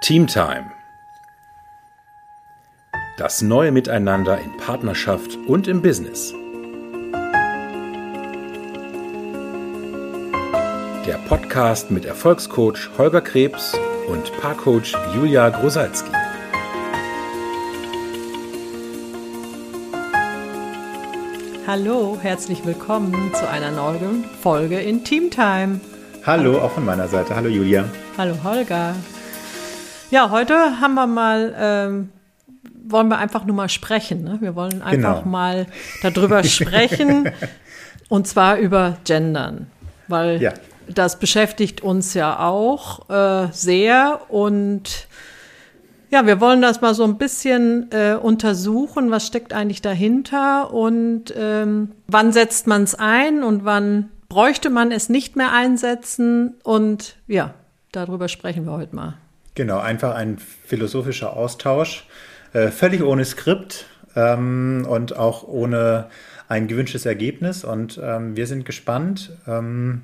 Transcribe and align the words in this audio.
Teamtime. 0.00 0.70
Das 3.18 3.42
neue 3.42 3.72
Miteinander 3.72 4.38
in 4.38 4.56
Partnerschaft 4.56 5.36
und 5.48 5.66
im 5.66 5.82
Business. 5.82 6.32
Der 11.04 11.18
Podcast 11.28 11.90
mit 11.90 12.04
Erfolgscoach 12.04 12.90
Holger 12.96 13.20
Krebs 13.20 13.76
und 14.08 14.32
Paarcoach 14.40 14.94
Julia 15.16 15.48
Grosalski. 15.48 16.12
Hallo, 21.66 22.16
herzlich 22.22 22.64
willkommen 22.64 23.34
zu 23.34 23.48
einer 23.50 23.72
neuen 23.72 24.24
Folge 24.42 24.78
in 24.78 25.02
Teamtime. 25.02 25.80
Hallo, 26.24 26.58
auch 26.60 26.70
von 26.70 26.84
meiner 26.84 27.08
Seite. 27.08 27.34
Hallo 27.34 27.48
Julia. 27.48 27.84
Hallo 28.16 28.36
Holger. 28.44 28.94
Ja, 30.10 30.30
heute 30.30 30.80
haben 30.80 30.94
wir 30.94 31.06
mal, 31.06 31.54
ähm, 31.58 32.08
wollen 32.86 33.08
wir 33.08 33.18
einfach 33.18 33.44
nur 33.44 33.54
mal 33.54 33.68
sprechen. 33.68 34.24
Ne? 34.24 34.38
Wir 34.40 34.54
wollen 34.54 34.80
einfach 34.80 35.18
genau. 35.18 35.28
mal 35.28 35.66
darüber 36.02 36.42
sprechen 36.44 37.30
und 38.08 38.26
zwar 38.26 38.56
über 38.56 38.96
Gendern, 39.04 39.66
weil 40.06 40.40
ja. 40.40 40.54
das 40.88 41.18
beschäftigt 41.18 41.82
uns 41.82 42.14
ja 42.14 42.38
auch 42.38 43.10
äh, 43.10 43.48
sehr 43.52 44.20
und 44.28 45.08
ja, 46.10 46.24
wir 46.24 46.40
wollen 46.40 46.62
das 46.62 46.80
mal 46.80 46.94
so 46.94 47.04
ein 47.04 47.18
bisschen 47.18 47.90
äh, 47.92 48.14
untersuchen, 48.14 49.10
was 49.10 49.26
steckt 49.26 49.52
eigentlich 49.52 49.82
dahinter 49.82 50.72
und 50.72 51.34
ähm, 51.36 51.90
wann 52.06 52.32
setzt 52.32 52.66
man 52.66 52.82
es 52.84 52.94
ein 52.94 53.42
und 53.42 53.66
wann 53.66 54.08
bräuchte 54.30 54.70
man 54.70 54.90
es 54.90 55.10
nicht 55.10 55.36
mehr 55.36 55.52
einsetzen 55.52 56.54
und 56.64 57.16
ja, 57.26 57.52
darüber 57.92 58.28
sprechen 58.28 58.64
wir 58.64 58.72
heute 58.72 58.96
mal. 58.96 59.18
Genau, 59.58 59.80
einfach 59.80 60.14
ein 60.14 60.38
philosophischer 60.38 61.36
Austausch, 61.36 62.06
äh, 62.52 62.68
völlig 62.68 63.02
ohne 63.02 63.24
Skript 63.24 63.86
ähm, 64.14 64.86
und 64.88 65.16
auch 65.16 65.42
ohne 65.48 66.10
ein 66.46 66.68
gewünschtes 66.68 67.06
Ergebnis. 67.06 67.64
Und 67.64 67.98
ähm, 68.00 68.36
wir 68.36 68.46
sind 68.46 68.64
gespannt, 68.64 69.32
ähm, 69.48 70.02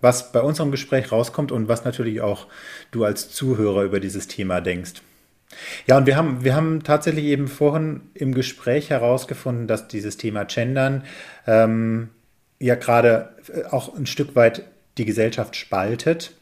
was 0.00 0.32
bei 0.32 0.40
unserem 0.40 0.70
Gespräch 0.70 1.12
rauskommt 1.12 1.52
und 1.52 1.68
was 1.68 1.84
natürlich 1.84 2.22
auch 2.22 2.46
du 2.90 3.04
als 3.04 3.28
Zuhörer 3.28 3.82
über 3.82 4.00
dieses 4.00 4.28
Thema 4.28 4.62
denkst. 4.62 5.02
Ja, 5.86 5.98
und 5.98 6.06
wir 6.06 6.16
haben, 6.16 6.42
wir 6.42 6.56
haben 6.56 6.82
tatsächlich 6.82 7.26
eben 7.26 7.48
vorhin 7.48 8.00
im 8.14 8.32
Gespräch 8.32 8.88
herausgefunden, 8.88 9.66
dass 9.66 9.88
dieses 9.88 10.16
Thema 10.16 10.44
Gendern 10.44 11.04
ja 11.46 12.74
gerade 12.74 13.28
auch 13.70 13.94
ein 13.94 14.06
Stück 14.06 14.34
weit 14.34 14.62
die 14.96 15.04
Gesellschaft 15.04 15.54
spaltet. 15.54 16.32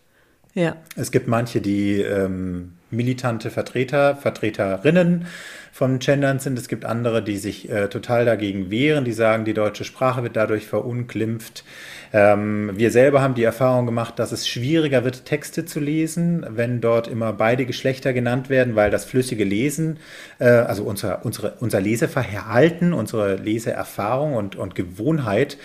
Ja. 0.55 0.77
Es 0.97 1.11
gibt 1.11 1.27
manche, 1.27 1.61
die 1.61 2.01
ähm, 2.01 2.73
militante 2.91 3.51
Vertreter, 3.51 4.17
Vertreterinnen 4.17 5.27
von 5.73 5.99
Gendern 5.99 6.39
sind. 6.39 6.57
Es 6.57 6.69
gibt 6.69 6.85
andere, 6.85 7.23
die 7.23 7.37
sich 7.37 7.69
äh, 7.69 7.89
total 7.89 8.25
dagegen 8.25 8.71
wehren, 8.71 9.05
die 9.05 9.13
sagen, 9.13 9.45
die 9.45 9.55
deutsche 9.55 9.85
Sprache 9.85 10.23
wird 10.23 10.37
dadurch 10.37 10.67
verunglimpft. 10.67 11.65
Ähm, 12.13 12.71
wir 12.75 12.93
selber 12.93 13.21
haben 13.21 13.35
die 13.35 13.43
Erfahrung 13.43 13.85
gemacht, 13.85 14.21
dass 14.21 14.31
es 14.31 14.47
schwieriger 14.47 15.03
wird, 15.03 15.25
Texte 15.25 15.65
zu 15.65 15.81
lesen, 15.81 16.47
wenn 16.49 16.81
dort 16.81 17.09
immer 17.09 17.33
beide 17.33 17.67
Geschlechter 17.67 18.13
genannt 18.13 18.49
werden, 18.49 18.77
weil 18.77 18.93
das 18.93 19.05
flüssige 19.05 19.43
Lesen, 19.43 19.99
äh, 20.39 20.45
also 20.45 20.85
unser, 20.85 21.25
unsere, 21.25 21.55
unser 21.59 21.81
Leseverhalten, 21.81 22.93
unsere 22.93 23.35
Leseerfahrung 23.35 24.35
und, 24.35 24.55
und 24.55 24.77
Gewohnheit 24.77 25.59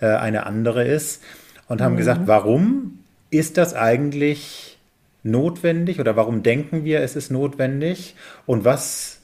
äh, 0.00 0.06
eine 0.06 0.46
andere 0.46 0.84
ist. 0.84 1.24
Und 1.68 1.80
haben 1.80 1.94
mhm. 1.94 1.98
gesagt, 1.98 2.20
warum 2.26 3.00
ist 3.36 3.56
das 3.56 3.74
eigentlich 3.74 4.78
notwendig 5.22 6.00
oder 6.00 6.16
warum 6.16 6.42
denken 6.42 6.84
wir, 6.84 7.00
es 7.00 7.16
ist 7.16 7.30
notwendig 7.30 8.14
und 8.46 8.64
was 8.64 9.20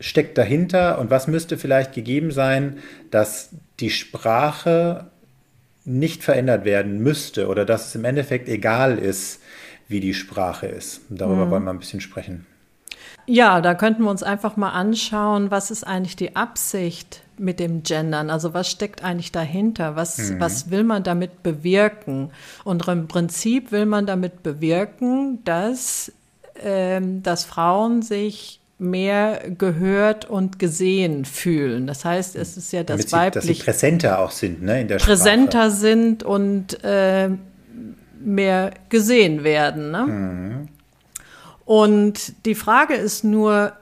steckt 0.00 0.38
dahinter 0.38 0.98
und 0.98 1.10
was 1.10 1.26
müsste 1.26 1.58
vielleicht 1.58 1.92
gegeben 1.92 2.30
sein, 2.30 2.78
dass 3.10 3.50
die 3.80 3.90
Sprache 3.90 5.06
nicht 5.84 6.22
verändert 6.22 6.64
werden 6.64 7.02
müsste 7.02 7.48
oder 7.48 7.64
dass 7.64 7.88
es 7.88 7.94
im 7.94 8.04
Endeffekt 8.04 8.48
egal 8.48 8.98
ist, 8.98 9.40
wie 9.88 10.00
die 10.00 10.14
Sprache 10.14 10.66
ist. 10.66 11.02
Darüber 11.08 11.46
mhm. 11.46 11.50
wollen 11.50 11.64
wir 11.64 11.70
ein 11.70 11.78
bisschen 11.78 12.00
sprechen. 12.00 12.46
Ja, 13.26 13.60
da 13.60 13.74
könnten 13.74 14.02
wir 14.02 14.10
uns 14.10 14.22
einfach 14.22 14.56
mal 14.56 14.70
anschauen, 14.70 15.50
was 15.50 15.70
ist 15.70 15.84
eigentlich 15.84 16.16
die 16.16 16.34
Absicht 16.34 17.22
mit 17.42 17.60
dem 17.60 17.82
Gendern? 17.82 18.30
Also 18.30 18.54
was 18.54 18.70
steckt 18.70 19.04
eigentlich 19.04 19.32
dahinter? 19.32 19.96
Was, 19.96 20.18
mhm. 20.18 20.40
was 20.40 20.70
will 20.70 20.84
man 20.84 21.02
damit 21.02 21.42
bewirken? 21.42 22.30
Und 22.64 22.86
im 22.88 23.08
Prinzip 23.08 23.72
will 23.72 23.86
man 23.86 24.06
damit 24.06 24.42
bewirken, 24.42 25.44
dass, 25.44 26.12
ähm, 26.62 27.22
dass 27.22 27.44
Frauen 27.44 28.02
sich 28.02 28.60
mehr 28.78 29.42
gehört 29.56 30.28
und 30.28 30.58
gesehen 30.58 31.24
fühlen. 31.24 31.86
Das 31.86 32.04
heißt, 32.04 32.34
es 32.34 32.56
ist 32.56 32.72
ja 32.72 32.82
das 32.82 33.12
weibliche. 33.12 33.48
Dass 33.48 33.58
sie 33.58 33.62
präsenter 33.62 34.18
auch 34.18 34.32
sind, 34.32 34.62
ne, 34.62 34.80
in 34.80 34.88
der 34.88 34.96
Präsenter 34.96 35.70
Sprache. 35.70 35.70
sind 35.70 36.22
und 36.24 36.82
äh, 36.82 37.30
mehr 38.20 38.72
gesehen 38.88 39.44
werden. 39.44 39.90
Ne? 39.92 40.02
Mhm. 40.02 40.68
Und 41.64 42.44
die 42.44 42.56
Frage 42.56 42.94
ist 42.94 43.22
nur, 43.22 43.72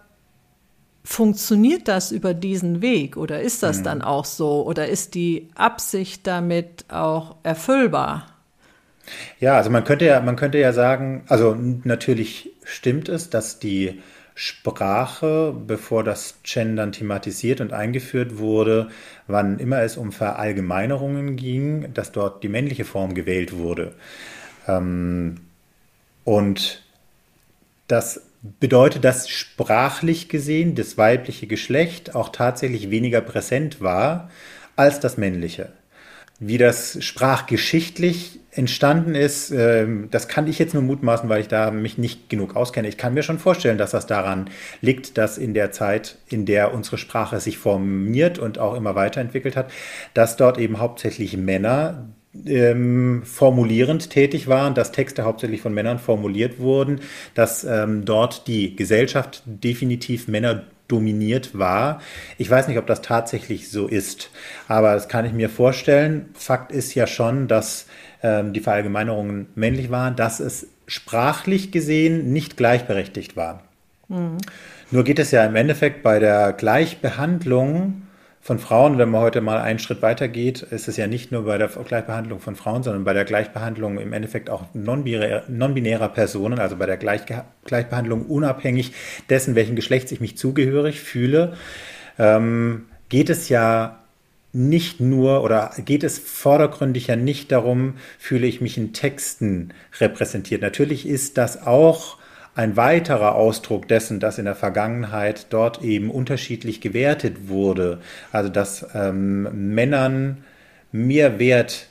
funktioniert 1.04 1.88
das 1.88 2.12
über 2.12 2.34
diesen 2.34 2.82
Weg 2.82 3.16
oder 3.16 3.40
ist 3.40 3.62
das 3.62 3.78
mhm. 3.78 3.84
dann 3.84 4.02
auch 4.02 4.24
so 4.24 4.66
oder 4.66 4.88
ist 4.88 5.14
die 5.14 5.48
Absicht 5.54 6.26
damit 6.26 6.84
auch 6.88 7.36
erfüllbar? 7.42 8.26
Ja, 9.40 9.56
also 9.56 9.70
man 9.70 9.84
könnte 9.84 10.04
ja, 10.04 10.20
man 10.20 10.36
könnte 10.36 10.58
ja 10.58 10.72
sagen, 10.72 11.24
also 11.28 11.56
natürlich 11.84 12.50
stimmt 12.64 13.08
es, 13.08 13.30
dass 13.30 13.58
die 13.58 14.00
Sprache, 14.34 15.54
bevor 15.66 16.04
das 16.04 16.38
Gendern 16.44 16.92
thematisiert 16.92 17.60
und 17.60 17.72
eingeführt 17.72 18.38
wurde, 18.38 18.88
wann 19.26 19.58
immer 19.58 19.82
es 19.82 19.96
um 19.96 20.12
Verallgemeinerungen 20.12 21.36
ging, 21.36 21.92
dass 21.92 22.12
dort 22.12 22.42
die 22.42 22.48
männliche 22.48 22.84
Form 22.84 23.14
gewählt 23.14 23.56
wurde. 23.56 23.94
Ähm, 24.66 25.40
und 26.24 26.82
das 27.86 28.22
bedeutet, 28.42 29.04
dass 29.04 29.28
sprachlich 29.28 30.28
gesehen 30.28 30.74
das 30.74 30.96
weibliche 30.96 31.46
Geschlecht 31.46 32.14
auch 32.14 32.30
tatsächlich 32.30 32.90
weniger 32.90 33.20
präsent 33.20 33.80
war 33.80 34.30
als 34.76 35.00
das 35.00 35.18
männliche. 35.18 35.72
Wie 36.38 36.56
das 36.56 37.04
sprachgeschichtlich 37.04 38.40
entstanden 38.50 39.14
ist, 39.14 39.50
ähm, 39.50 40.08
das 40.10 40.26
kann 40.26 40.46
ich 40.46 40.58
jetzt 40.58 40.72
nur 40.72 40.82
mutmaßen, 40.82 41.28
weil 41.28 41.42
ich 41.42 41.48
da 41.48 41.70
mich 41.70 41.98
nicht 41.98 42.30
genug 42.30 42.56
auskenne. 42.56 42.88
Ich 42.88 42.96
kann 42.96 43.12
mir 43.12 43.22
schon 43.22 43.38
vorstellen, 43.38 43.76
dass 43.76 43.90
das 43.90 44.06
daran 44.06 44.48
liegt, 44.80 45.18
dass 45.18 45.36
in 45.36 45.52
der 45.52 45.70
Zeit, 45.70 46.16
in 46.28 46.46
der 46.46 46.72
unsere 46.72 46.96
Sprache 46.96 47.40
sich 47.40 47.58
formiert 47.58 48.38
und 48.38 48.58
auch 48.58 48.74
immer 48.74 48.94
weiterentwickelt 48.94 49.54
hat, 49.54 49.70
dass 50.14 50.36
dort 50.36 50.56
eben 50.56 50.78
hauptsächlich 50.78 51.36
Männer 51.36 52.08
ähm, 52.46 53.22
formulierend 53.24 54.10
tätig 54.10 54.46
waren, 54.48 54.74
dass 54.74 54.92
Texte 54.92 55.24
hauptsächlich 55.24 55.62
von 55.62 55.74
Männern 55.74 55.98
formuliert 55.98 56.58
wurden, 56.58 57.00
dass 57.34 57.64
ähm, 57.64 58.04
dort 58.04 58.46
die 58.46 58.76
Gesellschaft 58.76 59.42
definitiv 59.46 60.28
Männer 60.28 60.64
dominiert 60.86 61.56
war. 61.58 62.00
Ich 62.38 62.50
weiß 62.50 62.68
nicht, 62.68 62.78
ob 62.78 62.86
das 62.86 63.02
tatsächlich 63.02 63.70
so 63.70 63.86
ist, 63.86 64.30
aber 64.68 64.94
das 64.94 65.08
kann 65.08 65.24
ich 65.24 65.32
mir 65.32 65.48
vorstellen. 65.48 66.28
Fakt 66.34 66.72
ist 66.72 66.94
ja 66.94 67.06
schon, 67.06 67.48
dass 67.48 67.86
ähm, 68.22 68.52
die 68.52 68.60
Verallgemeinerungen 68.60 69.46
männlich 69.54 69.90
waren, 69.90 70.16
dass 70.16 70.40
es 70.40 70.68
sprachlich 70.86 71.70
gesehen 71.70 72.32
nicht 72.32 72.56
gleichberechtigt 72.56 73.36
war. 73.36 73.62
Mhm. 74.08 74.38
Nur 74.90 75.04
geht 75.04 75.20
es 75.20 75.30
ja 75.30 75.44
im 75.44 75.54
Endeffekt 75.54 76.02
bei 76.02 76.18
der 76.18 76.52
Gleichbehandlung 76.52 78.02
von 78.50 78.58
Frauen, 78.58 78.98
wenn 78.98 79.10
man 79.10 79.20
heute 79.20 79.40
mal 79.40 79.60
einen 79.60 79.78
Schritt 79.78 80.02
weiter 80.02 80.26
geht, 80.26 80.62
ist 80.62 80.88
es 80.88 80.96
ja 80.96 81.06
nicht 81.06 81.30
nur 81.30 81.44
bei 81.44 81.56
der 81.56 81.68
Gleichbehandlung 81.68 82.40
von 82.40 82.56
Frauen, 82.56 82.82
sondern 82.82 83.04
bei 83.04 83.12
der 83.12 83.24
Gleichbehandlung 83.24 84.00
im 84.00 84.12
Endeffekt 84.12 84.50
auch 84.50 84.64
non-binärer 84.74 86.08
Personen, 86.08 86.58
also 86.58 86.74
bei 86.74 86.86
der 86.86 86.96
Gleich 86.96 87.20
Gleichbehandlung 87.64 88.26
unabhängig 88.26 88.92
dessen, 89.28 89.54
welchen 89.54 89.76
Geschlechts 89.76 90.10
ich 90.10 90.18
mich 90.18 90.36
zugehörig 90.36 90.98
fühle, 90.98 91.52
ähm, 92.18 92.86
geht 93.08 93.30
es 93.30 93.50
ja 93.50 94.00
nicht 94.52 94.98
nur 94.98 95.44
oder 95.44 95.70
geht 95.84 96.02
es 96.02 96.18
vordergründig 96.18 97.06
ja 97.06 97.14
nicht 97.14 97.52
darum, 97.52 97.98
fühle 98.18 98.48
ich 98.48 98.60
mich 98.60 98.76
in 98.76 98.92
Texten 98.92 99.72
repräsentiert. 100.00 100.60
Natürlich 100.60 101.06
ist 101.06 101.38
das 101.38 101.68
auch 101.68 102.18
ein 102.60 102.76
weiterer 102.76 103.36
Ausdruck 103.36 103.88
dessen, 103.88 104.20
dass 104.20 104.36
in 104.36 104.44
der 104.44 104.54
Vergangenheit 104.54 105.46
dort 105.48 105.82
eben 105.82 106.10
unterschiedlich 106.10 106.82
gewertet 106.82 107.48
wurde. 107.48 108.00
Also 108.32 108.50
dass 108.50 108.86
ähm, 108.94 109.74
Männern 109.74 110.44
mehr 110.92 111.38
Wert 111.38 111.86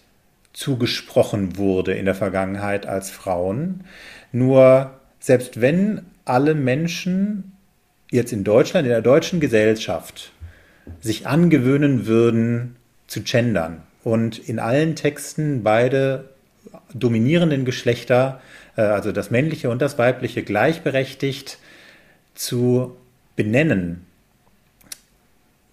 zugesprochen 0.54 1.58
wurde 1.58 1.94
in 1.94 2.06
der 2.06 2.14
Vergangenheit 2.14 2.86
als 2.86 3.10
Frauen. 3.10 3.84
Nur 4.32 4.92
selbst 5.20 5.60
wenn 5.60 6.06
alle 6.24 6.54
Menschen 6.54 7.54
jetzt 8.12 8.32
in 8.32 8.44
Deutschland, 8.44 8.86
in 8.86 8.92
der 8.92 9.02
deutschen 9.02 9.40
Gesellschaft, 9.40 10.32
sich 11.02 11.26
angewöhnen 11.26 12.06
würden 12.06 12.76
zu 13.08 13.22
gendern 13.22 13.82
und 14.04 14.38
in 14.38 14.60
allen 14.60 14.96
Texten 14.96 15.64
beide 15.64 16.30
dominierenden 16.94 17.66
Geschlechter, 17.66 18.42
äh, 18.76 18.82
also 18.82 19.12
das 19.12 19.32
männliche 19.32 19.70
und 19.70 19.82
das 19.82 19.98
weibliche, 19.98 20.44
gleichberechtigt 20.44 21.58
zu 22.36 22.96
benennen, 23.36 24.06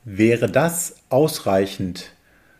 wäre 0.04 0.48
das 0.48 0.96
ausreichend 1.08 2.10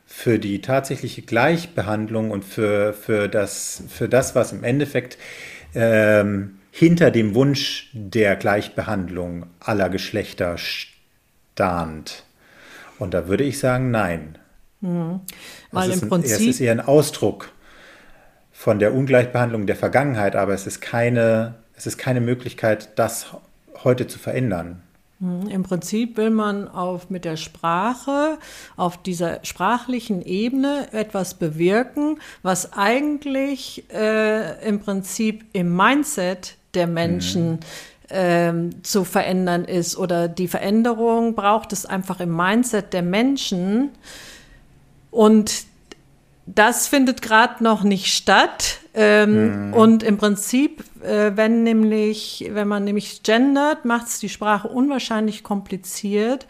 für 0.07 0.39
die 0.39 0.61
tatsächliche 0.61 1.23
Gleichbehandlung 1.23 2.31
und 2.31 2.45
für, 2.45 2.93
für, 2.93 3.29
das, 3.29 3.83
für 3.89 4.09
das, 4.09 4.35
was 4.35 4.53
im 4.53 4.65
Endeffekt 4.65 5.19
ähm, 5.75 6.59
hinter 6.71 7.11
dem 7.11 7.35
Wunsch 7.35 7.91
der 7.93 8.37
Gleichbehandlung 8.37 9.47
aller 9.61 9.89
Geschlechter 9.89 10.57
stand. 10.59 12.25
Und 12.99 13.15
da 13.15 13.29
würde 13.29 13.45
ich 13.45 13.59
sagen, 13.59 13.91
nein. 13.91 14.39
Mhm. 14.81 15.21
Weil 15.73 15.91
im 15.91 16.09
Prinzip. 16.09 16.33
es 16.33 16.41
ist 16.41 16.61
eher 16.61 16.73
ein 16.73 16.81
Ausdruck 16.81 17.51
von 18.57 18.79
der 18.79 18.95
Ungleichbehandlung 18.95 19.67
der 19.67 19.77
Vergangenheit, 19.77 20.35
aber 20.35 20.55
es 20.55 20.67
ist 20.67 20.81
keine, 20.81 21.55
es 21.77 21.87
ist 21.87 21.99
keine 21.99 22.23
Möglichkeit, 22.23 22.99
das 22.99 23.27
heute 23.85 24.07
zu 24.07 24.19
verändern. 24.19 24.83
Hm, 25.21 25.47
Im 25.49 25.63
Prinzip 25.63 26.17
will 26.17 26.31
man 26.31 26.67
auf, 26.67 27.11
mit 27.11 27.27
der 27.27 27.37
Sprache, 27.37 28.39
auf 28.77 28.97
dieser 28.97 29.45
sprachlichen 29.45 30.23
Ebene 30.23 30.89
etwas 30.93 31.35
bewirken, 31.35 32.19
was 32.43 32.73
eigentlich 32.73 33.85
äh, 33.93 34.67
im 34.67 34.81
Prinzip 34.81 35.45
im 35.53 35.77
Mindset 35.77 36.57
der 36.75 36.87
Menschen 36.87 37.51
mhm. 37.51 37.59
ähm, 38.09 38.83
zu 38.83 39.05
verändern 39.05 39.67
ist. 39.67 39.99
Oder 39.99 40.29
die 40.29 40.49
Veränderung 40.49 41.35
braucht 41.35 41.75
es 41.75 41.85
einfach 41.85 42.21
im 42.21 42.35
Mindset 42.35 42.95
der 42.95 43.03
Menschen. 43.03 43.91
Und 45.11 45.67
das 46.47 46.87
findet 46.87 47.23
gerade 47.23 47.63
noch 47.63 47.83
nicht 47.83 48.07
statt. 48.07 48.79
Ähm, 48.95 49.69
mhm. 49.69 49.75
Und 49.75 50.03
im 50.03 50.17
Prinzip, 50.17 50.85
äh, 51.03 51.33
wenn 51.35 51.65
nämlich, 51.65 52.49
wenn 52.53 52.69
man 52.69 52.85
nämlich 52.85 53.23
gendert, 53.25 53.85
macht 53.85 54.07
es 54.07 54.21
die 54.21 54.29
Sprache 54.29 54.69
unwahrscheinlich 54.69 55.43
kompliziert. 55.43 56.47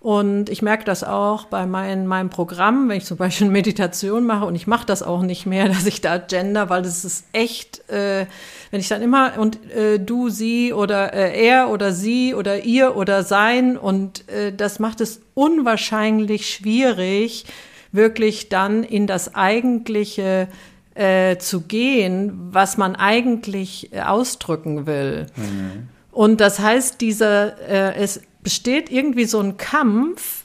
Und 0.00 0.48
ich 0.48 0.62
merke 0.62 0.84
das 0.84 1.02
auch 1.02 1.46
bei 1.46 1.66
mein, 1.66 2.06
meinem 2.06 2.30
Programm, 2.30 2.88
wenn 2.88 2.98
ich 2.98 3.04
zum 3.04 3.16
Beispiel 3.16 3.48
Meditation 3.50 4.26
mache 4.26 4.44
und 4.44 4.54
ich 4.54 4.66
mache 4.66 4.86
das 4.86 5.02
auch 5.02 5.22
nicht 5.22 5.46
mehr, 5.46 5.68
dass 5.68 5.86
ich 5.86 6.00
da 6.00 6.18
gender, 6.18 6.68
weil 6.68 6.82
das 6.82 7.04
ist 7.04 7.26
echt, 7.32 7.88
äh, 7.88 8.26
wenn 8.70 8.80
ich 8.80 8.88
dann 8.88 9.02
immer 9.02 9.38
und 9.38 9.64
äh, 9.72 9.98
du, 9.98 10.28
sie 10.28 10.72
oder 10.72 11.14
äh, 11.14 11.46
er 11.46 11.70
oder 11.70 11.92
sie 11.92 12.34
oder 12.34 12.64
ihr 12.64 12.96
oder 12.96 13.22
sein 13.22 13.76
und 13.76 14.28
äh, 14.28 14.52
das 14.52 14.78
macht 14.78 15.00
es 15.00 15.20
unwahrscheinlich 15.34 16.48
schwierig, 16.48 17.46
wirklich 17.92 18.48
dann 18.48 18.84
in 18.84 19.06
das 19.06 19.34
eigentliche 19.34 20.48
äh, 20.94 21.38
zu 21.38 21.62
gehen, 21.62 22.32
was 22.50 22.76
man 22.76 22.96
eigentlich 22.96 23.92
äh, 23.92 24.00
ausdrücken 24.00 24.86
will. 24.86 25.26
Mhm. 25.36 25.88
Und 26.10 26.40
das 26.40 26.58
heißt, 26.58 27.00
dieser, 27.00 27.56
äh, 27.68 27.94
es 27.94 28.20
besteht 28.42 28.90
irgendwie 28.90 29.24
so 29.24 29.40
ein 29.40 29.56
Kampf, 29.56 30.44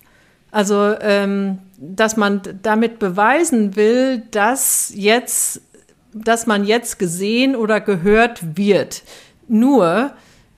also 0.51 0.95
ähm, 1.01 1.59
dass 1.79 2.15
man 2.15 2.41
damit 2.61 2.99
beweisen 2.99 3.75
will, 3.75 4.21
dass 4.29 4.93
jetzt, 4.95 5.61
dass 6.13 6.45
man 6.45 6.63
jetzt 6.63 6.99
gesehen 6.99 7.55
oder 7.55 7.81
gehört 7.81 8.55
wird. 8.55 9.01
Nur 9.47 10.13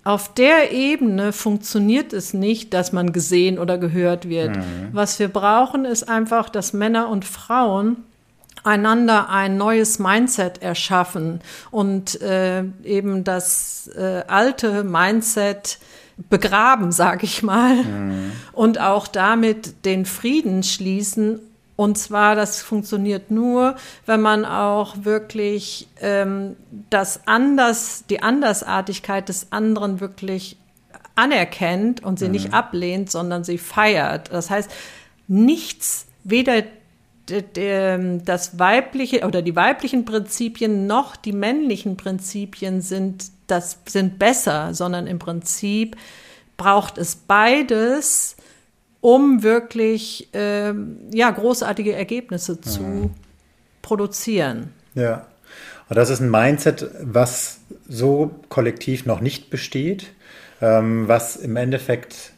auf 0.06 0.34
der 0.36 0.72
Ebene 0.72 1.34
funktioniert 1.34 2.14
es 2.14 2.34
nicht, 2.36 2.76
dass 2.76 2.94
man 2.94 3.12
gesehen 3.12 3.58
oder 3.58 3.80
gehört 3.80 4.30
wird. 4.30 4.56
Mhm. 4.56 4.90
Was 4.92 5.18
wir 5.18 5.28
brauchen, 5.28 5.84
ist 5.84 6.08
einfach, 6.08 6.48
dass 6.48 6.74
Männer 6.74 7.10
und 7.10 7.26
Frauen 7.26 7.98
einander 8.64 9.30
ein 9.30 9.58
neues 9.58 9.98
Mindset 9.98 10.62
erschaffen 10.62 11.42
und 11.72 12.22
äh, 12.22 12.64
eben 12.84 13.24
das 13.24 13.90
äh, 13.96 14.24
alte 14.28 14.84
Mindset 14.84 15.80
begraben, 16.30 16.92
sag 16.92 17.24
ich 17.24 17.42
mal, 17.42 17.76
mhm. 17.76 18.32
und 18.54 18.80
auch 18.80 19.08
damit 19.08 19.86
den 19.86 20.06
Frieden 20.06 20.62
schließen. 20.62 21.40
Und 21.76 21.98
zwar, 21.98 22.36
das 22.36 22.62
funktioniert 22.62 23.32
nur, 23.32 23.76
wenn 24.06 24.22
man 24.22 24.46
auch 24.46 24.96
wirklich 25.02 25.88
ähm, 26.02 26.56
das 26.90 27.28
anders, 27.28 28.06
die 28.10 28.22
Andersartigkeit 28.22 29.28
des 29.28 29.52
anderen 29.52 30.00
wirklich 30.00 30.58
anerkennt 31.16 32.04
und 32.04 32.20
sie 32.20 32.26
mhm. 32.26 32.32
nicht 32.32 32.54
ablehnt, 32.54 33.12
sondern 33.12 33.44
sie 33.44 33.58
feiert. 33.58 34.32
Das 34.32 34.50
heißt, 34.50 34.72
nichts, 35.28 36.08
weder 36.24 36.64
das 37.28 38.60
weibliche 38.60 39.26
oder 39.26 39.42
die 39.42 39.56
weiblichen 39.56 40.06
Prinzipien 40.06 40.86
noch 40.86 41.16
die 41.16 41.32
männlichen 41.32 41.98
Prinzipien 41.98 42.82
sind, 42.82 43.32
das 43.48 43.80
sind 43.88 44.20
besser, 44.20 44.76
sondern 44.76 45.08
im 45.08 45.18
Prinzip 45.18 45.98
braucht 46.56 47.00
es 47.00 47.16
beides, 47.16 48.35
um 49.06 49.44
wirklich 49.44 50.34
äh, 50.34 50.74
ja, 51.14 51.30
großartige 51.30 51.94
Ergebnisse 51.94 52.60
zu 52.60 52.82
mhm. 52.82 53.10
produzieren. 53.84 54.74
Ja, 54.96 55.28
und 55.90 55.96
das 55.96 56.10
ist 56.10 56.22
ein 56.22 56.32
Mindset, 56.32 56.90
was 57.04 57.60
so 57.88 58.32
kollektiv 58.50 59.06
noch 59.06 59.20
nicht 59.20 59.52
besteht, 59.52 60.08
ähm, 60.60 61.08
was 61.08 61.36
im 61.36 61.56
Endeffekt 61.56 62.34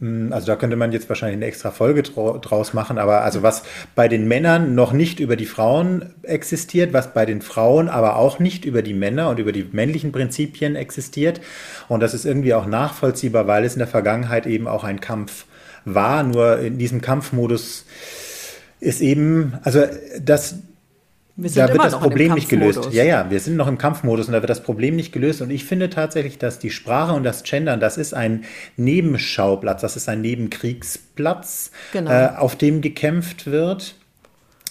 hm, 0.00 0.34
also 0.34 0.46
da 0.46 0.56
könnte 0.56 0.76
man 0.76 0.92
jetzt 0.92 1.08
wahrscheinlich 1.08 1.38
eine 1.38 1.46
extra 1.46 1.70
Folge 1.70 2.02
draus 2.02 2.74
machen, 2.74 2.98
aber 2.98 3.22
also 3.22 3.42
was 3.42 3.62
bei 3.94 4.08
den 4.08 4.28
Männern 4.28 4.74
noch 4.74 4.92
nicht 4.92 5.20
über 5.20 5.36
die 5.36 5.46
Frauen 5.46 6.12
existiert, 6.22 6.92
was 6.92 7.14
bei 7.14 7.24
den 7.24 7.40
Frauen 7.40 7.88
aber 7.88 8.16
auch 8.16 8.38
nicht 8.38 8.66
über 8.66 8.82
die 8.82 8.92
Männer 8.92 9.30
und 9.30 9.38
über 9.38 9.52
die 9.52 9.66
männlichen 9.72 10.12
Prinzipien 10.12 10.76
existiert. 10.76 11.40
Und 11.88 12.00
das 12.00 12.12
ist 12.12 12.26
irgendwie 12.26 12.52
auch 12.52 12.66
nachvollziehbar, 12.66 13.46
weil 13.46 13.64
es 13.64 13.72
in 13.72 13.78
der 13.78 13.88
Vergangenheit 13.88 14.46
eben 14.46 14.68
auch 14.68 14.84
ein 14.84 15.00
Kampf 15.00 15.46
war. 15.84 16.22
Nur 16.22 16.58
in 16.58 16.78
diesem 16.78 17.00
Kampfmodus 17.00 17.84
ist 18.80 19.00
eben, 19.00 19.54
also 19.62 19.84
das, 20.20 20.56
da 21.36 21.68
wird 21.68 21.78
das 21.78 21.98
Problem 21.98 22.34
nicht 22.34 22.48
gelöst. 22.48 22.88
Ja, 22.92 23.04
ja, 23.04 23.30
wir 23.30 23.40
sind 23.40 23.56
noch 23.56 23.68
im 23.68 23.78
Kampfmodus 23.78 24.26
und 24.26 24.32
da 24.32 24.42
wird 24.42 24.50
das 24.50 24.62
Problem 24.62 24.96
nicht 24.96 25.12
gelöst. 25.12 25.40
Und 25.40 25.50
ich 25.50 25.64
finde 25.64 25.88
tatsächlich, 25.88 26.38
dass 26.38 26.58
die 26.58 26.70
Sprache 26.70 27.12
und 27.12 27.24
das 27.24 27.42
Gendern, 27.44 27.80
das 27.80 27.96
ist 27.96 28.12
ein 28.12 28.44
Nebenschauplatz, 28.76 29.80
das 29.80 29.96
ist 29.96 30.08
ein 30.08 30.20
Nebenkriegsplatz, 30.20 31.70
genau. 31.92 32.10
äh, 32.10 32.28
auf 32.36 32.56
dem 32.56 32.80
gekämpft 32.80 33.46
wird, 33.46 33.94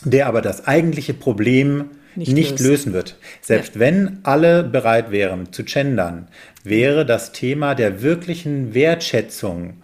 der 0.03 0.27
aber 0.27 0.41
das 0.41 0.67
eigentliche 0.67 1.13
Problem 1.13 1.85
nicht, 2.15 2.33
nicht 2.33 2.59
lösen 2.59 2.93
wird. 2.93 3.17
Selbst 3.41 3.75
ja. 3.75 3.79
wenn 3.79 4.19
alle 4.23 4.63
bereit 4.63 5.11
wären 5.11 5.51
zu 5.53 5.63
gendern, 5.63 6.27
wäre 6.63 7.05
das 7.05 7.31
Thema 7.31 7.75
der 7.75 8.01
wirklichen 8.01 8.73
Wertschätzung 8.73 9.81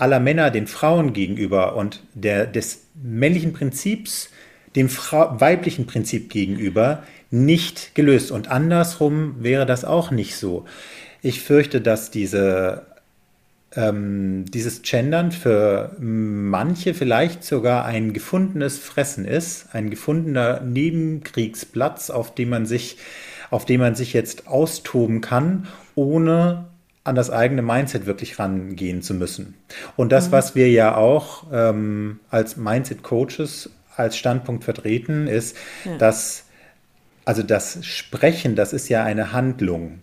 aller 0.00 0.20
Männer 0.20 0.50
den 0.50 0.66
Frauen 0.66 1.12
gegenüber 1.12 1.76
und 1.76 2.02
der, 2.14 2.46
des 2.46 2.86
männlichen 3.02 3.52
Prinzips 3.52 4.30
dem 4.76 4.88
Fra 4.88 5.40
weiblichen 5.40 5.86
Prinzip 5.86 6.30
gegenüber 6.30 7.02
nicht 7.30 7.94
gelöst. 7.94 8.30
Und 8.30 8.48
andersrum 8.48 9.36
wäre 9.40 9.66
das 9.66 9.84
auch 9.84 10.10
nicht 10.10 10.36
so. 10.36 10.64
Ich 11.22 11.40
fürchte, 11.40 11.80
dass 11.80 12.10
diese, 12.10 12.86
ähm, 13.74 14.44
dieses 14.48 14.82
Gendern 14.82 15.32
für 15.32 15.96
manche 15.98 16.94
vielleicht 16.94 17.44
sogar 17.44 17.84
ein 17.84 18.12
gefundenes 18.12 18.78
Fressen 18.78 19.24
ist, 19.24 19.68
ein 19.72 19.90
gefundener 19.90 20.60
Nebenkriegsplatz, 20.60 22.10
auf 22.10 22.34
dem 22.34 22.50
man 22.50 22.66
sich, 22.66 22.96
auf 23.50 23.64
dem 23.64 23.80
man 23.80 23.94
sich 23.94 24.12
jetzt 24.12 24.46
austoben 24.46 25.20
kann, 25.20 25.66
ohne 25.94 26.69
an 27.04 27.14
das 27.14 27.30
eigene 27.30 27.62
Mindset 27.62 28.06
wirklich 28.06 28.38
rangehen 28.38 29.02
zu 29.02 29.14
müssen. 29.14 29.54
Und 29.96 30.12
das, 30.12 30.28
mhm. 30.28 30.32
was 30.32 30.54
wir 30.54 30.70
ja 30.70 30.96
auch 30.96 31.44
ähm, 31.52 32.20
als 32.30 32.56
Mindset-Coaches 32.56 33.70
als 33.96 34.16
Standpunkt 34.16 34.64
vertreten, 34.64 35.26
ist, 35.26 35.56
ja. 35.84 35.96
dass 35.96 36.44
also 37.24 37.42
das 37.42 37.84
Sprechen, 37.86 38.56
das 38.56 38.72
ist 38.72 38.88
ja 38.88 39.04
eine 39.04 39.32
Handlung. 39.32 40.00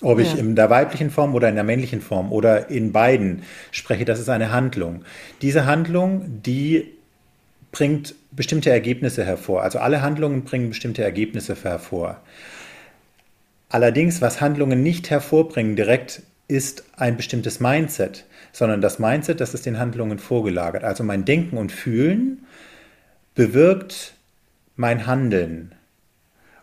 Ob 0.00 0.18
ich 0.18 0.34
ja. 0.34 0.38
in 0.38 0.56
der 0.56 0.68
weiblichen 0.68 1.10
Form 1.10 1.34
oder 1.34 1.48
in 1.48 1.54
der 1.54 1.64
männlichen 1.64 2.02
Form 2.02 2.32
oder 2.32 2.68
in 2.68 2.92
beiden 2.92 3.42
spreche, 3.70 4.04
das 4.04 4.20
ist 4.20 4.28
eine 4.28 4.52
Handlung. 4.52 5.04
Diese 5.40 5.64
Handlung, 5.64 6.42
die 6.42 6.92
bringt 7.72 8.14
bestimmte 8.30 8.70
Ergebnisse 8.70 9.24
hervor. 9.24 9.62
Also 9.62 9.78
alle 9.78 10.02
Handlungen 10.02 10.44
bringen 10.44 10.68
bestimmte 10.68 11.02
Ergebnisse 11.02 11.56
hervor. 11.62 12.20
Allerdings, 13.74 14.22
was 14.22 14.40
Handlungen 14.40 14.84
nicht 14.84 15.10
hervorbringen 15.10 15.74
direkt, 15.74 16.22
ist 16.46 16.84
ein 16.96 17.16
bestimmtes 17.16 17.58
Mindset, 17.58 18.24
sondern 18.52 18.80
das 18.80 19.00
Mindset, 19.00 19.40
das 19.40 19.52
ist 19.52 19.66
den 19.66 19.80
Handlungen 19.80 20.20
vorgelagert. 20.20 20.84
Also 20.84 21.02
mein 21.02 21.24
Denken 21.24 21.56
und 21.56 21.72
Fühlen 21.72 22.46
bewirkt 23.34 24.14
mein 24.76 25.08
Handeln. 25.08 25.74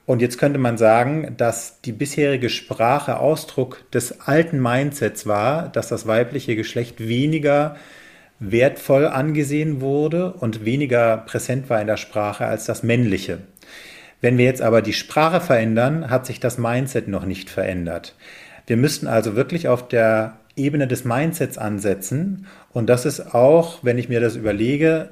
Und 0.05 0.21
jetzt 0.21 0.37
könnte 0.37 0.57
man 0.57 0.77
sagen, 0.77 1.33
dass 1.35 1.81
die 1.81 1.91
bisherige 1.91 2.49
Sprache 2.49 3.19
Ausdruck 3.19 3.83
des 3.91 4.21
alten 4.21 4.61
Mindsets 4.61 5.27
war, 5.27 5.67
dass 5.67 5.89
das 5.89 6.07
weibliche 6.07 6.55
Geschlecht 6.55 7.05
weniger 7.05 7.75
wertvoll 8.39 9.05
angesehen 9.05 9.81
wurde 9.81 10.31
und 10.31 10.63
weniger 10.63 11.17
präsent 11.17 11.69
war 11.69 11.81
in 11.81 11.87
der 11.87 11.97
Sprache 11.97 12.45
als 12.45 12.63
das 12.63 12.83
männliche. 12.83 13.39
Wenn 14.21 14.37
wir 14.37 14.45
jetzt 14.45 14.61
aber 14.61 14.81
die 14.81 14.93
Sprache 14.93 15.41
verändern, 15.41 16.09
hat 16.09 16.25
sich 16.25 16.39
das 16.39 16.57
Mindset 16.57 17.07
noch 17.07 17.25
nicht 17.25 17.49
verändert. 17.49 18.15
Wir 18.67 18.77
müssten 18.77 19.07
also 19.07 19.35
wirklich 19.35 19.67
auf 19.67 19.87
der 19.87 20.37
Ebene 20.55 20.87
des 20.87 21.05
Mindsets 21.05 21.57
ansetzen. 21.57 22.45
Und 22.71 22.87
das 22.87 23.05
ist 23.05 23.33
auch, 23.33 23.79
wenn 23.83 23.97
ich 23.97 24.09
mir 24.09 24.21
das 24.21 24.35
überlege, 24.35 25.09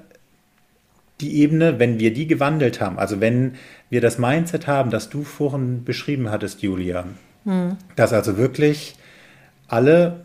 die 1.22 1.42
Ebene, 1.42 1.80
wenn 1.80 2.00
wir 2.00 2.14
die 2.14 2.28
gewandelt 2.28 2.80
haben, 2.80 2.98
also 2.98 3.20
wenn 3.20 3.56
wir 3.90 4.00
das 4.00 4.18
Mindset 4.18 4.68
haben, 4.68 4.90
das 4.90 5.10
du 5.10 5.24
vorhin 5.24 5.84
beschrieben 5.84 6.30
hattest, 6.32 6.62
Julia, 6.62 7.06
hm. 7.46 7.78
dass 7.96 8.14
also 8.14 8.38
wirklich 8.38 8.96
alle 9.68 10.22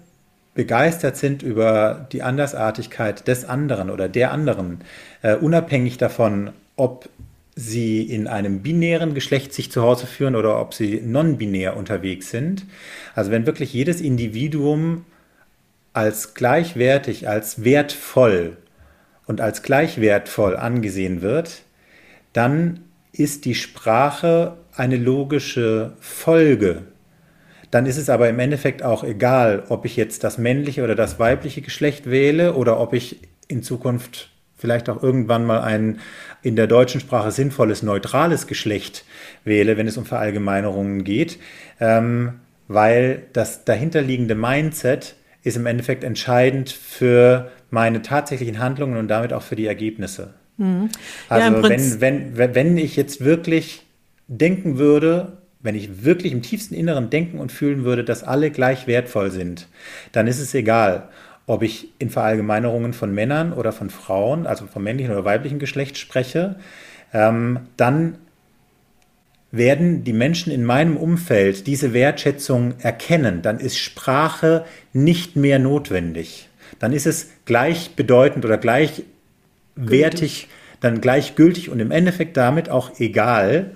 begeistert 0.55 1.17
sind 1.17 1.43
über 1.43 2.07
die 2.13 2.23
Andersartigkeit 2.23 3.27
des 3.27 3.45
anderen 3.45 3.91
oder 3.91 4.09
der 4.09 4.31
anderen, 4.31 4.83
äh, 5.23 5.35
unabhängig 5.35 5.99
davon, 5.99 6.51
ob 6.77 7.09
sie 7.55 8.03
in 8.03 8.27
einem 8.27 8.63
binären 8.63 9.15
Geschlecht 9.15 9.53
sich 9.53 9.71
zu 9.71 9.83
Hause 9.83 10.07
führen 10.07 10.35
oder 10.35 10.61
ob 10.61 10.75
sie 10.75 11.01
non-binär 11.01 11.77
unterwegs 11.77 12.31
sind. 12.31 12.67
Also 13.15 13.31
wenn 13.31 13.47
wirklich 13.47 13.73
jedes 13.73 14.01
Individuum 14.01 15.05
als 15.93 16.35
gleichwertig, 16.35 17.29
als 17.29 17.63
wertvoll 17.63 18.57
und 19.27 19.41
als 19.41 19.63
gleichwertvoll 19.63 20.57
angesehen 20.57 21.23
wird, 21.23 21.63
dann 22.33 22.81
ist 23.13 23.45
die 23.45 23.55
Sprache 23.55 24.57
eine 24.75 24.97
logische 24.97 25.93
Folge. 26.01 26.83
Dann 27.71 27.87
ist 27.87 27.97
es 27.97 28.11
aber 28.11 28.29
im 28.29 28.39
Endeffekt 28.41 28.83
auch 28.83 29.05
egal, 29.05 29.65
ob 29.69 29.85
ich 29.85 29.97
jetzt 29.97 30.25
das 30.25 30.39
männliche 30.39 30.83
oder 30.83 30.97
das 30.97 31.21
weibliche 31.21 31.63
Geschlecht 31.63 32.11
wähle 32.11 32.55
oder 32.55 32.81
ob 32.81 32.93
ich 32.93 33.21
in 33.47 33.63
Zukunft 33.63 34.31
vielleicht 34.65 34.89
auch 34.89 35.03
irgendwann 35.03 35.45
mal 35.45 35.61
ein 35.61 35.99
in 36.41 36.57
der 36.57 36.67
deutschen 36.67 36.99
Sprache 36.99 37.31
sinnvolles 37.31 37.83
neutrales 37.83 38.47
Geschlecht 38.47 39.05
wähle, 39.45 39.77
wenn 39.77 39.87
es 39.87 39.99
um 39.99 40.07
Verallgemeinerungen 40.07 41.05
geht, 41.05 41.39
ähm, 41.81 42.41
weil 42.67 43.25
das 43.35 43.67
dahinterliegende 43.67 44.35
Mindset 44.35 45.17
ist 45.43 45.59
im 45.59 45.67
Endeffekt 45.67 46.03
entscheidend 46.03 46.71
für 46.71 47.51
meine 47.71 48.01
tatsächlichen 48.01 48.59
Handlungen 48.59 48.97
und 48.97 49.09
damit 49.09 49.35
auch 49.35 49.43
für 49.43 49.55
die 49.55 49.67
Ergebnisse. 49.67 50.33
Mhm. 50.57 50.89
Also 51.29 51.57
ja, 51.57 51.69
wenn, 51.69 52.01
wenn, 52.01 52.55
wenn 52.55 52.79
ich 52.79 52.97
jetzt 52.97 53.23
wirklich 53.23 53.83
denken 54.29 54.79
würde, 54.79 55.37
wenn 55.61 55.75
ich 55.75 56.05
wirklich 56.05 56.33
im 56.33 56.41
tiefsten 56.41 56.75
Inneren 56.75 57.11
denken 57.11 57.39
und 57.39 57.53
fühlen 57.53 57.85
würde, 57.85 58.03
dass 58.03 58.23
alle 58.23 58.51
gleich 58.51 58.87
wertvoll 58.87 59.31
sind, 59.31 59.69
dann 60.13 60.27
ist 60.27 60.41
es 60.41 60.55
egal, 60.55 61.11
ob 61.47 61.63
ich 61.63 61.89
in 61.99 62.11
Verallgemeinerungen 62.11 62.93
von 62.93 63.13
Männern 63.13 63.53
oder 63.53 63.73
von 63.73 63.91
Frauen, 63.91 64.47
also 64.47 64.67
vom 64.67 64.85
männlichen 64.85 65.13
oder 65.13 65.25
weiblichen 65.25 65.59
Geschlecht 65.59 65.99
spreche, 65.99 66.57
ähm, 67.13 67.61
dann 67.77 68.19
werden 69.51 70.03
die 70.03 70.13
Menschen 70.13 70.53
in 70.53 70.65
meinem 70.65 70.97
Umfeld 70.97 71.67
diese 71.67 71.93
Wertschätzung 71.93 72.75
erkennen, 72.81 73.43
dann 73.43 73.61
ist 73.61 73.79
Sprache 73.79 74.65
nicht 74.93 75.37
mehr 75.37 75.59
notwendig. 75.59 76.49
Dann 76.81 76.93
ist 76.93 77.07
es 77.07 77.31
gleichbedeutend 77.45 78.45
oder 78.45 78.59
gleichwertig, 78.59 80.49
dann 80.81 81.01
gleichgültig 81.01 81.71
und 81.71 81.79
im 81.79 81.93
Endeffekt 81.93 82.37
damit 82.37 82.69
auch 82.69 82.99
egal, 82.99 83.73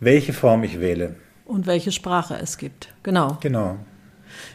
welche 0.00 0.32
Form 0.32 0.64
ich 0.64 0.80
wähle. 0.80 1.16
Und 1.44 1.66
welche 1.66 1.92
Sprache 1.92 2.38
es 2.40 2.56
gibt. 2.56 2.88
Genau. 3.02 3.36
Genau. 3.42 3.76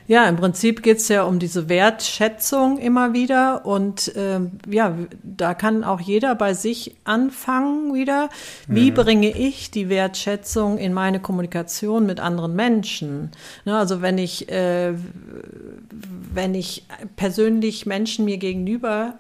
Ja, 0.10 0.28
im 0.28 0.38
Prinzip 0.38 0.82
geht 0.82 0.98
es 0.98 1.08
ja 1.08 1.22
um 1.22 1.38
diese 1.38 1.70
Wertschätzung 1.70 2.80
immer 2.80 3.14
wieder. 3.14 3.64
Und 3.68 4.16
äh, 4.16 4.40
ja, 4.68 4.98
da 5.22 5.54
kann 5.54 5.84
auch 5.84 6.00
jeder 6.00 6.34
bei 6.34 6.56
sich 6.56 6.96
anfangen 7.04 7.94
wieder. 7.94 8.32
Wie 8.68 8.90
mhm. 8.90 8.96
bringe 8.96 9.30
ich 9.30 9.70
die 9.70 9.88
Wertschätzung 9.88 10.80
in 10.80 10.94
meine 10.94 11.20
Kommunikation 11.20 12.08
mit 12.08 12.20
anderen 12.20 12.56
Menschen? 12.56 13.30
Ne, 13.66 13.78
also 13.78 14.02
wenn 14.02 14.18
ich, 14.18 14.50
äh, 14.50 14.96
wenn 16.34 16.56
ich 16.56 16.88
persönlich 17.16 17.86
Menschen 17.86 18.26
mir 18.26 18.38
gegenüber 18.38 19.14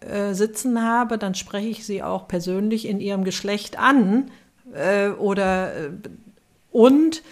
äh, 0.00 0.34
sitzen 0.34 0.82
habe, 0.82 1.18
dann 1.18 1.36
spreche 1.36 1.68
ich 1.68 1.86
sie 1.86 2.02
auch 2.02 2.26
persönlich 2.26 2.88
in 2.88 2.98
ihrem 2.98 3.22
Geschlecht 3.22 3.78
an. 3.78 4.28
Äh, 4.74 5.10
oder 5.10 5.72
äh, 5.72 5.90
und 6.72 7.22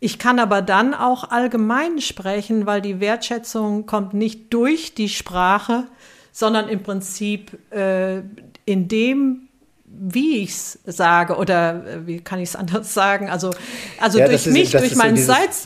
ich 0.00 0.18
kann 0.18 0.38
aber 0.38 0.62
dann 0.62 0.94
auch 0.94 1.30
allgemein 1.30 2.00
sprechen, 2.00 2.64
weil 2.64 2.80
die 2.80 3.00
Wertschätzung 3.00 3.84
kommt 3.84 4.14
nicht 4.14 4.52
durch 4.52 4.94
die 4.94 5.10
Sprache, 5.10 5.84
sondern 6.32 6.70
im 6.70 6.82
Prinzip 6.82 7.58
äh, 7.70 8.22
in 8.64 8.88
dem, 8.88 9.48
wie 9.84 10.38
ich 10.38 10.50
es 10.50 10.78
sage 10.86 11.36
oder 11.36 11.86
äh, 11.86 12.06
wie 12.06 12.20
kann 12.20 12.38
ich 12.38 12.48
es 12.50 12.56
anders 12.56 12.94
sagen? 12.94 13.28
Also, 13.28 13.50
also 14.00 14.18
ja, 14.18 14.26
durch 14.26 14.46
ist, 14.46 14.52
mich, 14.54 14.70
durch 14.70 14.94
mein 14.94 15.14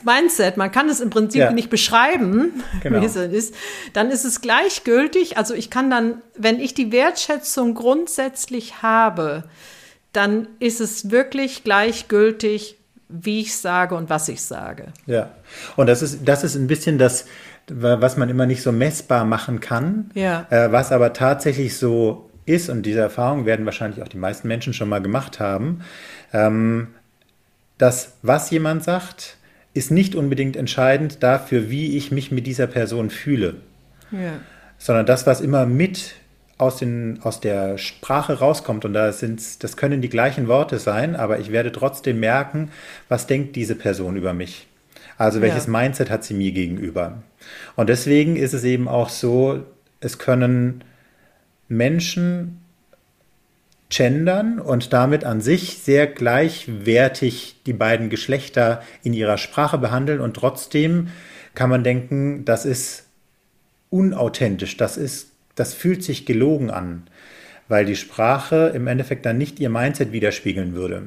Mindset, 0.05 0.57
man 0.57 0.73
kann 0.73 0.88
es 0.88 1.00
im 1.00 1.11
Prinzip 1.11 1.41
ja. 1.41 1.53
nicht 1.53 1.71
beschreiben, 1.71 2.64
genau. 2.83 3.00
wie 3.00 3.05
es 3.05 3.14
ist, 3.14 3.55
dann 3.93 4.11
ist 4.11 4.25
es 4.25 4.41
gleichgültig. 4.41 5.38
Also 5.38 5.55
ich 5.55 5.71
kann 5.71 5.91
dann, 5.91 6.23
wenn 6.37 6.59
ich 6.59 6.75
die 6.75 6.91
Wertschätzung 6.91 7.75
grundsätzlich 7.75 8.83
habe, 8.83 9.45
dann 10.12 10.49
ist 10.59 10.81
es 10.81 11.12
wirklich 11.12 11.62
gleichgültig, 11.62 12.79
wie 13.09 13.41
ich 13.41 13.57
sage 13.57 13.95
und 13.95 14.11
was 14.11 14.29
ich 14.29 14.43
sage. 14.43 14.87
Ja, 15.07 15.31
und 15.77 15.87
das 15.87 16.03
ist, 16.03 16.21
das 16.25 16.45
ist 16.45 16.55
ein 16.57 16.67
bisschen 16.67 16.99
das, 16.99 17.27
was 17.69 18.17
man 18.17 18.29
immer 18.29 18.47
nicht 18.47 18.63
so 18.63 18.73
messbar 18.73 19.25
machen 19.25 19.61
kann, 19.61 20.11
ja. 20.15 20.47
äh, 20.51 20.71
was 20.73 20.93
aber 20.93 21.13
tatsächlich 21.13 21.77
so 21.77 22.31
ist, 22.47 22.69
und 22.69 22.85
diese 22.85 23.01
Erfahrung 23.01 23.47
werden 23.47 23.65
wahrscheinlich 23.65 24.03
auch 24.03 24.09
die 24.09 24.19
meisten 24.19 24.49
Menschen 24.49 24.75
schon 24.75 24.89
mal 24.89 25.01
gemacht 25.01 25.41
haben, 25.41 25.81
ähm, 26.33 26.89
dass 27.79 28.15
was 28.23 28.51
jemand 28.51 28.85
sagt, 28.85 29.37
ist 29.73 29.91
nicht 29.91 30.15
unbedingt 30.15 30.57
entscheidend 30.57 31.23
dafür, 31.23 31.71
wie 31.71 31.97
ich 31.97 32.11
mich 32.11 32.31
mit 32.31 32.47
dieser 32.47 32.67
Person 32.67 33.11
fühle. 33.11 33.57
Ja. 34.11 34.35
Sondern 34.79 35.07
das, 35.07 35.27
was 35.27 35.41
immer 35.41 35.67
mit 35.67 36.15
aus, 36.59 36.77
den, 36.77 37.21
aus 37.23 37.41
der 37.41 37.79
Sprache 37.79 38.39
rauskommt. 38.39 38.85
Und 38.85 38.93
da 38.93 39.13
sind, 39.13 39.63
das 39.63 39.77
können 39.77 40.01
die 40.01 40.09
gleichen 40.09 40.49
Worte 40.49 40.79
sein, 40.79 41.17
aber 41.17 41.39
ich 41.39 41.53
werde 41.53 41.73
trotzdem 41.73 42.21
merken, 42.21 42.71
was 43.09 43.27
denkt 43.27 43.57
diese 43.57 43.75
Person 43.75 44.17
über 44.17 44.33
mich. 44.33 44.67
Also 45.17 45.41
welches 45.41 45.67
ja. 45.67 45.73
Mindset 45.73 46.11
hat 46.11 46.25
sie 46.25 46.35
mir 46.35 46.53
gegenüber. 46.53 47.23
Und 47.77 47.89
deswegen 47.89 48.37
ist 48.37 48.53
es 48.53 48.65
eben 48.65 48.89
auch 48.89 49.09
so, 49.09 49.65
es 50.01 50.19
können 50.19 50.83
Menschen 51.69 52.61
gendern 53.91 54.59
und 54.59 54.93
damit 54.93 55.25
an 55.25 55.41
sich 55.41 55.79
sehr 55.79 56.07
gleichwertig 56.07 57.61
die 57.67 57.73
beiden 57.73 58.11
Geschlechter 58.11 58.83
in 59.03 59.13
ihrer 59.13 59.39
Sprache 59.39 59.79
behandeln 59.79 60.21
und 60.21 60.35
trotzdem 60.35 61.09
kann 61.55 61.71
man 61.71 61.85
denken, 61.85 62.45
das 62.45 62.65
ist 62.65 63.05
unauthentisch, 63.91 64.77
das 64.77 64.97
ist 64.97 65.34
das 65.55 65.75
fühlt 65.75 66.03
sich 66.03 66.27
gelogen 66.27 66.71
an, 66.71 67.05
weil 67.69 67.85
die 67.85 67.97
Sprache 67.97 68.73
im 68.75 68.87
Endeffekt 68.87 69.25
dann 69.27 69.39
nicht 69.39 69.61
ihr 69.61 69.71
Mindset 69.71 70.13
widerspiegeln 70.13 70.75
würde. 70.75 71.05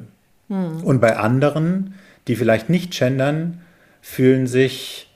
Hm. 0.48 0.82
Und 0.82 1.00
bei 1.00 1.16
anderen, 1.16 1.94
die 2.26 2.36
vielleicht 2.36 2.68
nicht 2.70 2.92
gendern, 2.92 3.60
fühlen 4.00 4.46
sich 4.46 5.08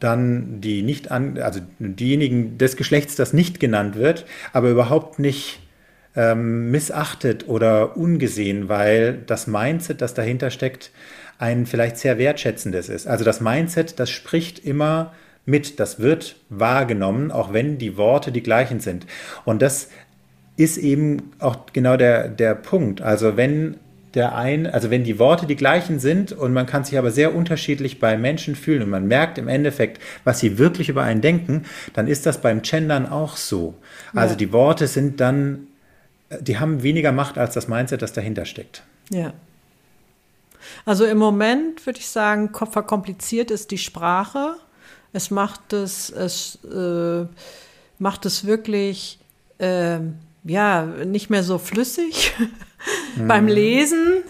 dann 0.00 0.60
die 0.60 0.82
nicht 0.82 1.10
an, 1.10 1.38
also 1.38 1.60
diejenigen 1.78 2.58
des 2.58 2.76
Geschlechts, 2.76 3.14
das 3.14 3.32
nicht 3.32 3.60
genannt 3.60 3.96
wird, 3.96 4.26
aber 4.52 4.70
überhaupt 4.70 5.18
nicht 5.18 5.60
ähm, 6.16 6.70
missachtet 6.70 7.48
oder 7.48 7.96
ungesehen, 7.96 8.68
weil 8.68 9.18
das 9.26 9.46
Mindset, 9.46 10.00
das 10.02 10.14
dahinter 10.14 10.50
steckt, 10.50 10.90
ein 11.38 11.66
vielleicht 11.66 11.98
sehr 11.98 12.18
wertschätzendes 12.18 12.88
ist. 12.88 13.06
Also 13.06 13.24
das 13.24 13.40
Mindset, 13.40 13.98
das 13.98 14.10
spricht 14.10 14.58
immer 14.58 15.12
mit. 15.44 15.80
Das 15.80 16.00
wird 16.00 16.36
wahrgenommen, 16.48 17.30
auch 17.30 17.52
wenn 17.52 17.78
die 17.78 17.96
Worte 17.96 18.32
die 18.32 18.42
gleichen 18.42 18.80
sind. 18.80 19.06
Und 19.44 19.62
das 19.62 19.88
ist 20.56 20.76
eben 20.76 21.32
auch 21.38 21.66
genau 21.72 21.96
der, 21.96 22.28
der 22.28 22.54
Punkt. 22.54 23.00
Also 23.00 23.36
wenn 23.36 23.76
der 24.14 24.34
ein, 24.34 24.66
also 24.66 24.90
wenn 24.90 25.04
die 25.04 25.18
Worte 25.18 25.46
die 25.46 25.56
gleichen 25.56 25.98
sind 25.98 26.32
und 26.32 26.52
man 26.52 26.66
kann 26.66 26.84
sich 26.84 26.98
aber 26.98 27.10
sehr 27.10 27.34
unterschiedlich 27.34 27.98
bei 27.98 28.18
Menschen 28.18 28.54
fühlen 28.56 28.82
und 28.82 28.90
man 28.90 29.06
merkt 29.06 29.38
im 29.38 29.48
Endeffekt, 29.48 30.02
was 30.24 30.40
sie 30.40 30.58
wirklich 30.58 30.88
über 30.88 31.02
einen 31.02 31.22
denken, 31.22 31.64
dann 31.94 32.06
ist 32.06 32.26
das 32.26 32.40
beim 32.40 32.62
Gendern 32.62 33.08
auch 33.08 33.36
so. 33.36 33.74
Also 34.14 34.34
ja. 34.34 34.38
die 34.38 34.52
Worte 34.52 34.86
sind 34.86 35.20
dann, 35.20 35.66
die 36.40 36.58
haben 36.58 36.82
weniger 36.82 37.12
Macht 37.12 37.38
als 37.38 37.54
das 37.54 37.68
Mindset, 37.68 38.02
das 38.02 38.12
dahinter 38.12 38.44
steckt. 38.44 38.82
Ja. 39.10 39.32
Also 40.84 41.04
im 41.04 41.18
Moment 41.18 41.84
würde 41.86 41.98
ich 41.98 42.08
sagen, 42.08 42.50
verkompliziert 42.52 43.50
ist 43.50 43.70
die 43.70 43.78
Sprache 43.78 44.56
es 45.12 45.30
macht 45.30 45.72
es, 45.72 46.10
es 46.10 46.58
äh, 46.64 47.26
macht 47.98 48.26
es 48.26 48.46
wirklich 48.46 49.18
äh, 49.58 49.98
ja 50.44 50.84
nicht 51.04 51.30
mehr 51.30 51.42
so 51.42 51.58
flüssig 51.58 52.32
mhm. 53.16 53.28
beim 53.28 53.46
Lesen 53.46 54.22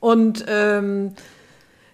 und 0.00 0.44
ähm, 0.48 1.12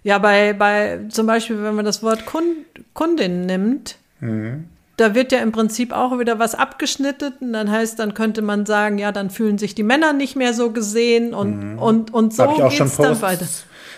ja 0.03 0.17
bei 0.19 0.53
bei 0.53 0.99
zum 1.09 1.27
Beispiel 1.27 1.61
wenn 1.63 1.75
man 1.75 1.85
das 1.85 2.03
Wort 2.03 2.25
Kund, 2.25 2.65
Kundin 2.93 3.45
nimmt, 3.45 3.97
mhm. 4.19 4.65
da 4.97 5.15
wird 5.15 5.31
ja 5.31 5.39
im 5.39 5.51
Prinzip 5.51 5.93
auch 5.93 6.19
wieder 6.19 6.37
was 6.37 6.55
abgeschnitten. 6.55 7.53
Dann 7.53 7.71
heißt, 7.71 7.97
dann 7.99 8.13
könnte 8.13 8.41
man 8.41 8.65
sagen, 8.65 8.97
ja, 8.97 9.11
dann 9.11 9.29
fühlen 9.29 9.57
sich 9.57 9.75
die 9.75 9.83
Männer 9.83 10.13
nicht 10.13 10.35
mehr 10.35 10.53
so 10.53 10.71
gesehen 10.71 11.33
und, 11.33 11.73
mhm. 11.73 11.79
und, 11.79 12.13
und 12.13 12.33
so 12.33 12.49
ich 12.51 12.77
geht's 12.77 12.97
dann 12.97 13.21
weiter. 13.21 13.47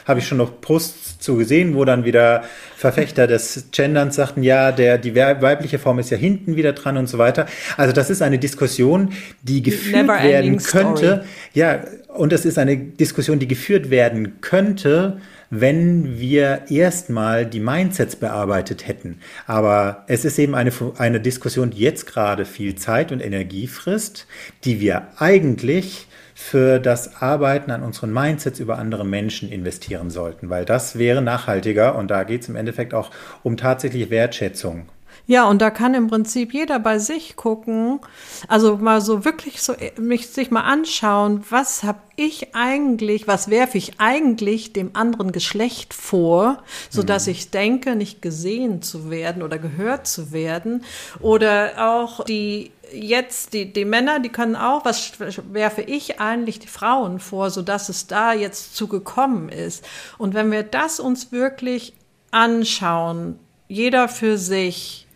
Habe 0.07 0.19
ich 0.19 0.27
schon 0.27 0.37
noch 0.37 0.61
Posts 0.61 1.19
zu 1.19 1.35
gesehen, 1.35 1.75
wo 1.75 1.83
dann 1.85 2.05
wieder 2.05 2.43
Verfechter 2.75 3.27
des 3.27 3.65
Genderns 3.71 4.15
sagten, 4.15 4.43
ja, 4.43 4.71
der, 4.71 4.97
die 4.97 5.15
weibliche 5.15 5.79
Form 5.79 5.99
ist 5.99 6.09
ja 6.09 6.17
hinten 6.17 6.55
wieder 6.55 6.73
dran 6.73 6.95
und 6.97 7.07
so 7.07 7.17
weiter. 7.17 7.45
Also 7.75 7.93
das 7.93 8.09
ist 8.09 8.21
eine 8.21 8.39
Diskussion, 8.39 9.13
die 9.41 9.61
geführt 9.61 10.07
werden 10.07 10.57
könnte. 10.57 11.07
Story. 11.07 11.27
Ja, 11.53 11.81
und 12.15 12.31
das 12.31 12.45
ist 12.45 12.57
eine 12.57 12.77
Diskussion, 12.77 13.39
die 13.39 13.47
geführt 13.47 13.89
werden 13.89 14.41
könnte, 14.41 15.17
wenn 15.49 16.19
wir 16.19 16.63
erstmal 16.69 17.45
die 17.45 17.59
Mindsets 17.59 18.15
bearbeitet 18.15 18.87
hätten. 18.87 19.19
Aber 19.45 20.03
es 20.07 20.25
ist 20.25 20.37
eben 20.39 20.55
eine, 20.55 20.71
eine 20.97 21.19
Diskussion, 21.19 21.69
die 21.69 21.79
jetzt 21.79 22.05
gerade 22.05 22.45
viel 22.45 22.75
Zeit 22.75 23.11
und 23.11 23.23
Energie 23.23 23.67
frisst, 23.67 24.27
die 24.63 24.79
wir 24.81 25.07
eigentlich 25.17 26.07
für 26.39 26.79
das 26.79 27.19
Arbeiten 27.19 27.71
an 27.71 27.81
unseren 27.81 28.13
Mindsets 28.13 28.59
über 28.59 28.77
andere 28.77 29.03
Menschen 29.03 29.49
investieren 29.49 30.11
sollten, 30.11 30.51
weil 30.51 30.65
das 30.65 30.95
wäre 30.95 31.23
nachhaltiger 31.23 31.95
und 31.95 32.11
da 32.11 32.23
geht 32.23 32.43
es 32.43 32.47
im 32.47 32.55
Endeffekt 32.55 32.93
auch 32.93 33.09
um 33.41 33.57
tatsächliche 33.57 34.11
Wertschätzung 34.11 34.87
ja, 35.27 35.47
und 35.47 35.61
da 35.61 35.69
kann 35.71 35.93
im 35.93 36.07
Prinzip 36.07 36.53
jeder 36.53 36.79
bei 36.79 36.99
sich 36.99 37.35
gucken, 37.35 37.99
also 38.47 38.77
mal 38.77 39.01
so 39.01 39.25
wirklich 39.25 39.61
so 39.61 39.75
mich 39.99 40.29
sich 40.29 40.51
mal 40.51 40.61
anschauen, 40.61 41.43
was 41.49 41.83
habe 41.83 41.99
ich 42.15 42.55
eigentlich, 42.55 43.27
was 43.27 43.49
werfe 43.49 43.77
ich 43.77 43.99
eigentlich 43.99 44.71
dem 44.71 44.91
anderen 44.93 45.33
Geschlecht 45.33 45.93
vor, 45.93 46.63
so 46.89 47.03
dass 47.03 47.25
mhm. 47.25 47.31
ich 47.33 47.51
denke, 47.51 47.97
nicht 47.97 48.21
gesehen 48.21 48.81
zu 48.81 49.11
werden 49.11 49.43
oder 49.43 49.59
gehört 49.59 50.07
zu 50.07 50.31
werden 50.31 50.85
oder 51.19 51.73
auch 51.77 52.23
die 52.23 52.71
jetzt 52.93 53.51
die, 53.51 53.73
die 53.73 53.83
Männer, 53.83 54.21
die 54.21 54.29
können 54.29 54.55
auch, 54.55 54.85
was 54.85 55.11
werfe 55.51 55.81
ich 55.81 56.21
eigentlich 56.21 56.59
die 56.59 56.67
Frauen 56.67 57.19
vor, 57.19 57.49
so 57.49 57.61
dass 57.61 57.89
es 57.89 58.07
da 58.07 58.31
jetzt 58.31 58.77
zu 58.77 58.87
gekommen 58.87 59.49
ist. 59.49 59.85
Und 60.17 60.33
wenn 60.33 60.51
wir 60.51 60.63
das 60.63 61.01
uns 61.01 61.33
wirklich 61.33 61.93
anschauen, 62.31 63.39
jeder 63.67 64.07
für 64.07 64.37
sich, 64.37 65.06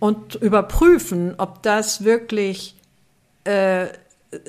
und 0.00 0.34
überprüfen, 0.34 1.34
ob 1.38 1.62
das 1.62 2.02
wirklich 2.02 2.74
äh, 3.44 3.86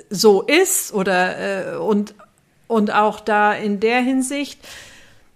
so 0.09 0.41
ist 0.41 0.93
oder 0.93 1.73
äh, 1.73 1.77
und, 1.77 2.15
und 2.67 2.91
auch 2.91 3.19
da 3.19 3.53
in 3.53 3.79
der 3.79 3.99
Hinsicht 4.01 4.59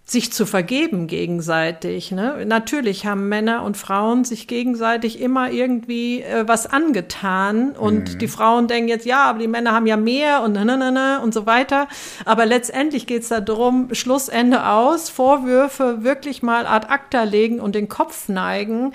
sich 0.08 0.32
zu 0.32 0.46
vergeben 0.46 1.08
gegenseitig. 1.08 2.12
Ne? 2.12 2.46
Natürlich 2.46 3.08
haben 3.08 3.28
Männer 3.28 3.64
und 3.64 3.76
Frauen 3.76 4.24
sich 4.24 4.48
gegenseitig 4.48 5.20
immer 5.20 5.50
irgendwie 5.50 6.22
äh, 6.22 6.48
was 6.48 6.68
angetan 6.68 7.72
und 7.72 8.14
mhm. 8.14 8.20
die 8.20 8.28
Frauen 8.28 8.68
denken 8.68 8.88
jetzt, 8.88 9.08
ja, 9.08 9.24
aber 9.24 9.40
die 9.40 9.48
Männer 9.48 9.72
haben 9.72 9.88
ja 9.88 9.98
mehr 9.98 10.44
und 10.44 10.54
ne, 10.54 10.64
ne, 10.64 10.92
ne 10.92 11.20
und 11.24 11.34
so 11.34 11.48
weiter. 11.48 11.88
Aber 12.24 12.46
letztendlich 12.46 13.08
geht 13.08 13.24
es 13.24 13.30
darum, 13.30 13.96
Schlussende 13.96 14.68
aus, 14.68 15.10
Vorwürfe 15.10 16.04
wirklich 16.04 16.44
mal 16.44 16.68
ad 16.68 16.88
acta 16.88 17.24
legen 17.24 17.60
und 17.60 17.74
den 17.74 17.90
Kopf 17.90 18.30
neigen 18.30 18.94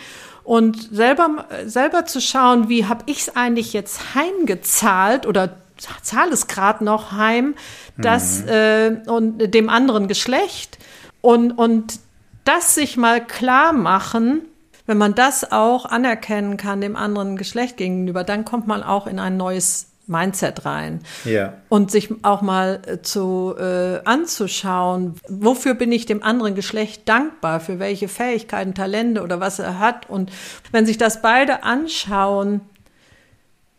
und 0.51 0.89
selber, 0.93 1.47
selber 1.65 2.07
zu 2.07 2.21
schauen, 2.21 2.69
wie 2.69 2.87
habe 2.87 3.05
ich 3.07 3.21
es 3.21 3.37
eigentlich 3.37 3.73
jetzt 3.73 4.17
heimgezahlt 4.17 5.25
oder 5.25 5.55
zahle 6.03 6.33
es 6.33 6.49
gerade 6.49 6.83
noch 6.83 7.13
heim, 7.13 7.55
das 7.97 8.43
mhm. 8.43 8.49
äh, 8.49 8.89
und 9.07 9.55
dem 9.55 9.69
anderen 9.69 10.09
Geschlecht 10.09 10.79
und, 11.21 11.53
und 11.53 12.01
das 12.43 12.75
sich 12.75 12.97
mal 12.97 13.25
klar 13.25 13.73
machen, 13.73 14.43
wenn 14.87 14.99
man 14.99 15.15
das 15.15 15.53
auch 15.53 15.85
anerkennen 15.85 16.57
kann 16.57 16.81
dem 16.81 16.97
anderen 16.97 17.37
Geschlecht 17.37 17.77
gegenüber, 17.77 18.25
dann 18.25 18.45
kommt 18.45 18.67
man 18.67 18.83
auch 18.83 19.07
in 19.07 19.21
ein 19.21 19.37
neues 19.37 19.90
Mindset 20.11 20.67
rein. 20.67 21.01
Ja. 21.25 21.55
Und 21.69 21.91
sich 21.91 22.11
auch 22.23 22.43
mal 22.43 22.81
äh, 22.87 23.01
zu 23.01 23.55
äh, 23.59 24.01
anzuschauen, 24.05 25.15
wofür 25.29 25.75
bin 25.75 25.93
ich 25.93 26.05
dem 26.05 26.23
anderen 26.23 26.55
Geschlecht 26.55 27.09
dankbar, 27.09 27.61
für 27.61 27.79
welche 27.79 28.09
Fähigkeiten, 28.09 28.75
Talente 28.75 29.23
oder 29.23 29.41
was 29.41 29.59
er 29.59 29.79
hat. 29.79 30.11
Und 30.11 30.31
wenn 30.73 30.85
sich 30.85 30.99
das 30.99 31.23
beide 31.23 31.63
anschauen, 31.63 32.61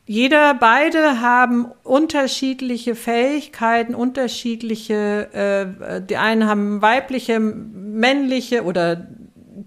jeder, 0.06 0.56
beide 0.56 1.22
haben 1.22 1.68
unterschiedliche 1.84 2.96
Fähigkeiten, 2.96 3.96
unterschiedliche, 3.96 5.30
äh, 5.34 6.02
die 6.02 6.18
einen 6.18 6.48
haben 6.48 6.82
weibliche, 6.82 7.40
männliche 7.40 8.64
oder 8.64 9.08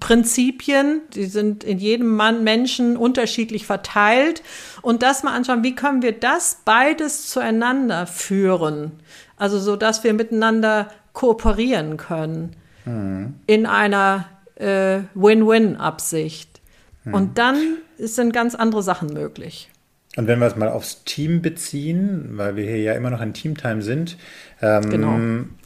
Prinzipien, 0.01 1.03
die 1.15 1.27
sind 1.27 1.63
in 1.63 1.79
jedem 1.79 2.17
Mann 2.17 2.43
Menschen 2.43 2.97
unterschiedlich 2.97 3.67
verteilt 3.67 4.43
und 4.83 5.03
das 5.03 5.23
mal 5.23 5.35
anschauen, 5.35 5.63
wie 5.63 5.75
können 5.75 6.03
wir 6.03 6.13
das 6.13 6.63
beides 6.65 7.29
zueinander 7.29 8.07
führen, 8.07 8.93
also 9.37 9.59
so, 9.59 9.77
dass 9.77 10.03
wir 10.03 10.15
miteinander 10.15 10.89
kooperieren 11.13 11.97
können 11.97 12.57
mhm. 12.85 13.35
in 13.47 13.67
einer 13.67 14.27
äh, 14.57 15.01
Win-Win-Absicht. 15.15 16.61
Mhm. 17.05 17.15
Und 17.15 17.39
dann 17.39 17.77
sind 17.99 18.33
ganz 18.33 18.55
andere 18.55 18.83
Sachen 18.83 19.13
möglich. 19.13 19.71
Und 20.17 20.29
wenn 20.29 20.39
wir 20.39 20.47
es 20.47 20.57
mal 20.57 20.69
aufs 20.69 21.05
Team 21.05 21.43
beziehen, 21.43 22.31
weil 22.33 22.57
wir 22.57 22.65
hier 22.65 22.81
ja 22.81 22.93
immer 22.95 23.11
noch 23.11 23.21
in 23.21 23.35
Teamtime 23.35 23.83
sind, 23.83 24.17
ähm, 24.63 24.91
genau. 24.91 25.19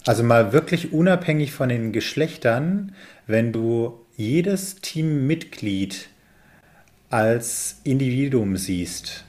also 0.06 0.22
mal 0.22 0.52
wirklich 0.52 0.92
unabhängig 0.92 1.52
von 1.52 1.68
den 1.68 1.92
Geschlechtern, 1.92 2.94
wenn 3.26 3.52
du 3.52 4.00
jedes 4.18 4.80
Teammitglied 4.80 6.08
als 7.08 7.80
Individuum 7.84 8.56
siehst, 8.56 9.24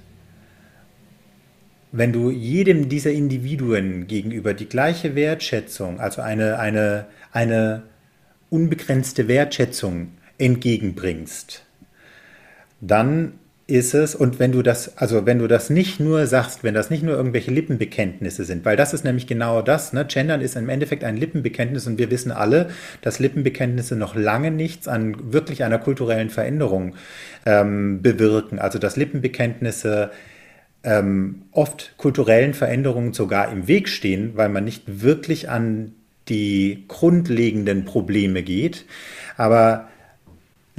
wenn 1.91 2.11
du 2.11 2.31
jedem 2.31 2.89
dieser 2.89 3.11
Individuen 3.11 4.07
gegenüber 4.07 4.53
die 4.55 4.67
gleiche 4.67 5.15
Wertschätzung, 5.15 5.99
also 5.99 6.21
eine, 6.21 6.57
eine, 6.59 7.05
eine 7.31 7.83
unbegrenzte 8.49 9.27
Wertschätzung 9.27 10.09
entgegenbringst, 10.39 11.65
dann 12.81 13.38
ist 13.69 13.93
es, 13.93 14.15
und 14.15 14.39
wenn 14.39 14.51
du 14.51 14.61
das, 14.61 14.97
also 14.97 15.25
wenn 15.25 15.39
du 15.39 15.47
das 15.47 15.69
nicht 15.69 15.99
nur 15.99 16.25
sagst, 16.25 16.63
wenn 16.63 16.73
das 16.73 16.89
nicht 16.89 17.03
nur 17.03 17.15
irgendwelche 17.15 17.51
Lippenbekenntnisse 17.51 18.43
sind, 18.43 18.65
weil 18.65 18.75
das 18.75 18.93
ist 18.93 19.05
nämlich 19.05 19.27
genau 19.27 19.61
das, 19.61 19.93
ne? 19.93 20.05
Gendern 20.05 20.41
ist 20.41 20.55
im 20.55 20.69
Endeffekt 20.69 21.03
ein 21.03 21.17
Lippenbekenntnis 21.17 21.85
und 21.85 21.99
wir 21.99 22.09
wissen 22.09 22.31
alle, 22.31 22.69
dass 23.01 23.19
Lippenbekenntnisse 23.19 23.95
noch 23.95 24.15
lange 24.15 24.51
nichts 24.51 24.87
an 24.87 25.31
wirklich 25.31 25.63
einer 25.63 25.77
kulturellen 25.77 26.29
Veränderung 26.29 26.95
ähm, 27.45 28.01
bewirken. 28.01 28.59
Also 28.59 28.79
dass 28.79 28.95
Lippenbekenntnisse 28.95 30.11
ähm, 30.83 31.43
oft 31.51 31.93
kulturellen 31.97 32.53
Veränderungen 32.53 33.13
sogar 33.13 33.51
im 33.51 33.67
Weg 33.67 33.89
stehen, 33.89 34.31
weil 34.35 34.49
man 34.49 34.65
nicht 34.65 35.01
wirklich 35.01 35.49
an 35.49 35.93
die 36.27 36.85
grundlegenden 36.87 37.85
Probleme 37.85 38.43
geht. 38.43 38.85
Aber 39.37 39.89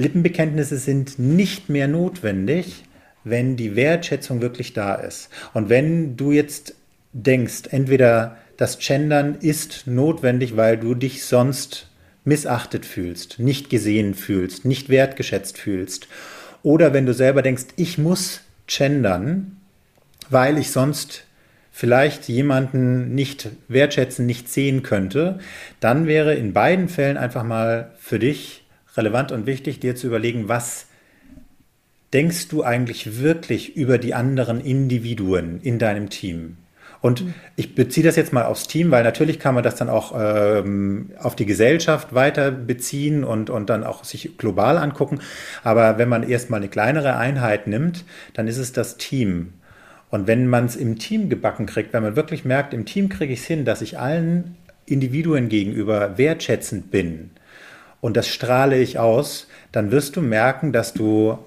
Lippenbekenntnisse 0.00 0.78
sind 0.78 1.18
nicht 1.18 1.68
mehr 1.68 1.88
notwendig, 1.88 2.84
wenn 3.22 3.56
die 3.56 3.76
Wertschätzung 3.76 4.40
wirklich 4.40 4.72
da 4.72 4.94
ist. 4.94 5.28
Und 5.52 5.68
wenn 5.68 6.16
du 6.16 6.32
jetzt 6.32 6.74
denkst, 7.12 7.68
entweder 7.70 8.36
das 8.56 8.78
Gendern 8.78 9.36
ist 9.40 9.86
notwendig, 9.86 10.56
weil 10.56 10.76
du 10.76 10.94
dich 10.94 11.24
sonst 11.24 11.88
missachtet 12.24 12.86
fühlst, 12.86 13.38
nicht 13.38 13.70
gesehen 13.70 14.14
fühlst, 14.14 14.64
nicht 14.64 14.88
wertgeschätzt 14.88 15.58
fühlst, 15.58 16.08
oder 16.62 16.92
wenn 16.92 17.06
du 17.06 17.14
selber 17.14 17.42
denkst, 17.42 17.64
ich 17.76 17.96
muss 17.96 18.42
gendern, 18.66 19.56
weil 20.28 20.58
ich 20.58 20.70
sonst 20.70 21.24
vielleicht 21.72 22.28
jemanden 22.28 23.14
nicht 23.14 23.48
wertschätzen, 23.68 24.26
nicht 24.26 24.48
sehen 24.48 24.82
könnte, 24.82 25.38
dann 25.80 26.06
wäre 26.06 26.34
in 26.34 26.52
beiden 26.52 26.88
Fällen 26.88 27.16
einfach 27.16 27.44
mal 27.44 27.92
für 27.98 28.18
dich 28.18 28.59
relevant 28.96 29.32
und 29.32 29.46
wichtig, 29.46 29.80
dir 29.80 29.96
zu 29.96 30.06
überlegen, 30.06 30.48
was 30.48 30.86
denkst 32.12 32.48
du 32.48 32.62
eigentlich 32.62 33.20
wirklich 33.20 33.76
über 33.76 33.98
die 33.98 34.14
anderen 34.14 34.60
Individuen 34.60 35.60
in 35.62 35.78
deinem 35.78 36.10
Team? 36.10 36.56
Und 37.00 37.24
mhm. 37.24 37.34
ich 37.56 37.74
beziehe 37.74 38.04
das 38.04 38.16
jetzt 38.16 38.32
mal 38.32 38.44
aufs 38.44 38.66
Team, 38.66 38.90
weil 38.90 39.04
natürlich 39.04 39.38
kann 39.38 39.54
man 39.54 39.64
das 39.64 39.76
dann 39.76 39.88
auch 39.88 40.12
ähm, 40.16 41.10
auf 41.18 41.34
die 41.34 41.46
Gesellschaft 41.46 42.14
weiter 42.14 42.50
beziehen 42.50 43.24
und, 43.24 43.48
und 43.48 43.70
dann 43.70 43.84
auch 43.84 44.04
sich 44.04 44.36
global 44.36 44.76
angucken. 44.76 45.20
Aber 45.64 45.98
wenn 45.98 46.08
man 46.08 46.28
erstmal 46.28 46.60
eine 46.60 46.68
kleinere 46.68 47.16
Einheit 47.16 47.66
nimmt, 47.66 48.04
dann 48.34 48.48
ist 48.48 48.58
es 48.58 48.72
das 48.72 48.96
Team. 48.98 49.54
Und 50.10 50.26
wenn 50.26 50.46
man 50.46 50.66
es 50.66 50.76
im 50.76 50.98
Team 50.98 51.28
gebacken 51.30 51.66
kriegt, 51.66 51.92
wenn 51.92 52.02
man 52.02 52.16
wirklich 52.16 52.44
merkt, 52.44 52.74
im 52.74 52.84
Team 52.84 53.08
kriege 53.08 53.32
ich 53.32 53.40
es 53.40 53.46
hin, 53.46 53.64
dass 53.64 53.80
ich 53.80 53.98
allen 53.98 54.56
Individuen 54.84 55.48
gegenüber 55.48 56.18
wertschätzend 56.18 56.90
bin, 56.90 57.30
und 58.00 58.16
das 58.16 58.28
strahle 58.28 58.78
ich 58.78 58.98
aus, 58.98 59.46
dann 59.72 59.90
wirst 59.90 60.16
du 60.16 60.22
merken, 60.22 60.72
dass 60.72 60.92
du 60.92 61.38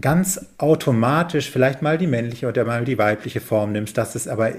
ganz 0.00 0.46
automatisch 0.58 1.50
vielleicht 1.50 1.82
mal 1.82 1.98
die 1.98 2.06
männliche 2.06 2.48
oder 2.48 2.64
mal 2.64 2.84
die 2.84 2.98
weibliche 2.98 3.40
Form 3.40 3.72
nimmst, 3.72 3.96
dass 3.96 4.14
es 4.14 4.28
aber 4.28 4.52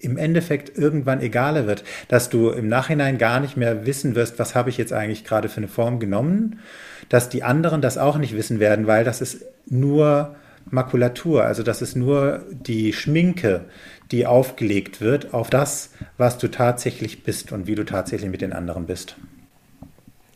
im 0.00 0.16
Endeffekt 0.16 0.76
irgendwann 0.76 1.20
egaler 1.20 1.66
wird, 1.66 1.84
dass 2.08 2.30
du 2.30 2.50
im 2.50 2.68
Nachhinein 2.68 3.18
gar 3.18 3.38
nicht 3.38 3.56
mehr 3.56 3.86
wissen 3.86 4.14
wirst, 4.14 4.38
was 4.38 4.54
habe 4.54 4.70
ich 4.70 4.78
jetzt 4.78 4.92
eigentlich 4.92 5.24
gerade 5.24 5.48
für 5.48 5.58
eine 5.58 5.68
Form 5.68 6.00
genommen, 6.00 6.60
dass 7.08 7.28
die 7.28 7.42
anderen 7.42 7.82
das 7.82 7.98
auch 7.98 8.16
nicht 8.16 8.34
wissen 8.34 8.60
werden, 8.60 8.86
weil 8.86 9.04
das 9.04 9.20
ist 9.20 9.44
nur 9.66 10.34
Makulatur, 10.70 11.44
also 11.44 11.62
das 11.62 11.82
ist 11.82 11.96
nur 11.96 12.44
die 12.50 12.92
Schminke, 12.92 13.66
die 14.10 14.26
aufgelegt 14.26 15.00
wird 15.00 15.34
auf 15.34 15.50
das, 15.50 15.90
was 16.16 16.38
du 16.38 16.48
tatsächlich 16.48 17.22
bist 17.22 17.52
und 17.52 17.66
wie 17.66 17.74
du 17.74 17.84
tatsächlich 17.84 18.30
mit 18.30 18.40
den 18.40 18.52
anderen 18.52 18.86
bist. 18.86 19.16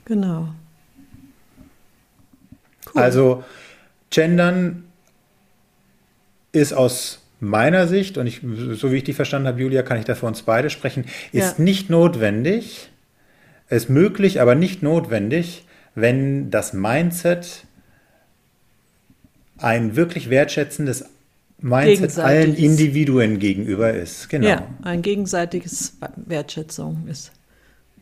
Genau. 0.05 0.49
Cool. 2.95 3.03
Also 3.03 3.45
Gendern 4.11 4.85
ist 6.53 6.73
aus 6.73 7.21
meiner 7.41 7.87
Sicht, 7.89 8.17
und 8.19 8.27
ich, 8.27 8.41
so 8.73 8.93
wie 8.93 8.97
ich 8.97 9.05
die 9.05 9.13
verstanden 9.13 9.49
habe, 9.49 9.61
Julia, 9.61 9.83
kann 9.83 9.99
ich 9.99 10.05
da 10.05 10.15
für 10.15 10.27
uns 10.27 10.43
beide 10.43 10.71
sprechen, 10.71 11.05
ist 11.33 11.59
ja. 11.59 11.65
nicht 11.65 11.91
notwendig, 11.91 12.91
ist 13.69 13.91
möglich, 13.91 14.41
aber 14.41 14.55
nicht 14.55 14.83
notwendig, 14.83 15.67
wenn 15.95 16.51
das 16.51 16.73
Mindset 16.73 17.65
ein 19.59 19.97
wirklich 19.97 20.31
wertschätzendes 20.31 21.07
Mindset 21.59 22.19
allen 22.19 22.55
Individuen 22.55 23.39
gegenüber 23.39 23.93
ist. 23.93 24.29
Genau. 24.29 24.49
Ja, 24.49 24.67
ein 24.83 25.03
gegenseitiges 25.03 25.97
Wertschätzung 26.17 27.07
ist. 27.09 27.33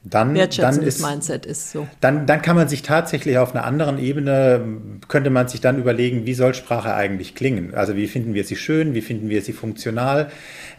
Dann, 0.05 0.35
dann 0.35 0.83
ist, 0.83 1.01
Mindset 1.01 1.47
ist 1.47 1.71
so. 1.71 1.87
Dann, 2.01 2.27
dann 2.27 2.43
kann 2.43 2.57
man 2.57 2.69
sich 2.69 2.83
tatsächlich 2.83 3.39
auf 3.39 3.55
einer 3.55 3.65
anderen 3.65 4.01
Ebene, 4.01 4.61
könnte 5.07 5.31
man 5.31 5.47
sich 5.47 5.61
dann 5.61 5.79
überlegen, 5.79 6.27
wie 6.27 6.35
soll 6.35 6.55
Sprache 6.55 6.93
eigentlich 6.95 7.37
klingen? 7.37 7.75
Also 7.75 7.95
wie 7.95 8.09
finden 8.09 8.35
wir 8.35 8.43
sie 8.43 8.57
schön, 8.57 8.95
wie 8.95 9.01
finden 9.01 9.29
wir 9.29 9.43
sie 9.43 9.53
funktional? 9.53 10.29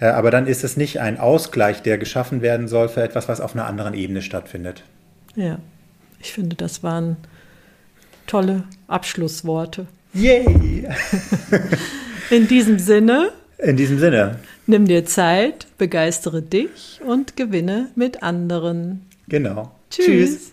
Äh, 0.01 0.07
aber 0.07 0.29
dann 0.29 0.45
ist 0.45 0.65
es 0.65 0.75
nicht 0.75 0.99
ein 0.99 1.19
Ausgleich, 1.19 1.81
der 1.81 1.97
geschaffen 1.97 2.41
werden 2.41 2.67
soll 2.67 2.89
für 2.89 3.01
etwas, 3.01 3.29
was 3.29 3.39
auf 3.39 3.55
einer 3.55 3.65
anderen 3.65 3.93
Ebene 3.93 4.21
stattfindet. 4.21 4.83
Ja, 5.35 5.59
ich 6.19 6.33
finde, 6.33 6.57
das 6.57 6.83
waren 6.83 7.15
tolle 8.27 8.63
Abschlussworte. 8.87 9.87
Yay! 10.13 10.87
In 12.29 12.47
diesem 12.49 12.77
Sinne. 12.77 13.31
In 13.57 13.77
diesem 13.77 13.99
Sinne. 13.99 14.39
Nimm 14.67 14.85
dir 14.85 15.05
Zeit, 15.05 15.67
begeistere 15.77 16.41
dich 16.41 16.99
und 17.05 17.37
gewinne 17.37 17.89
mit 17.95 18.21
anderen. 18.21 19.05
Genau. 19.27 19.71
Tschüss. 19.89 20.05
Tschüss. 20.05 20.52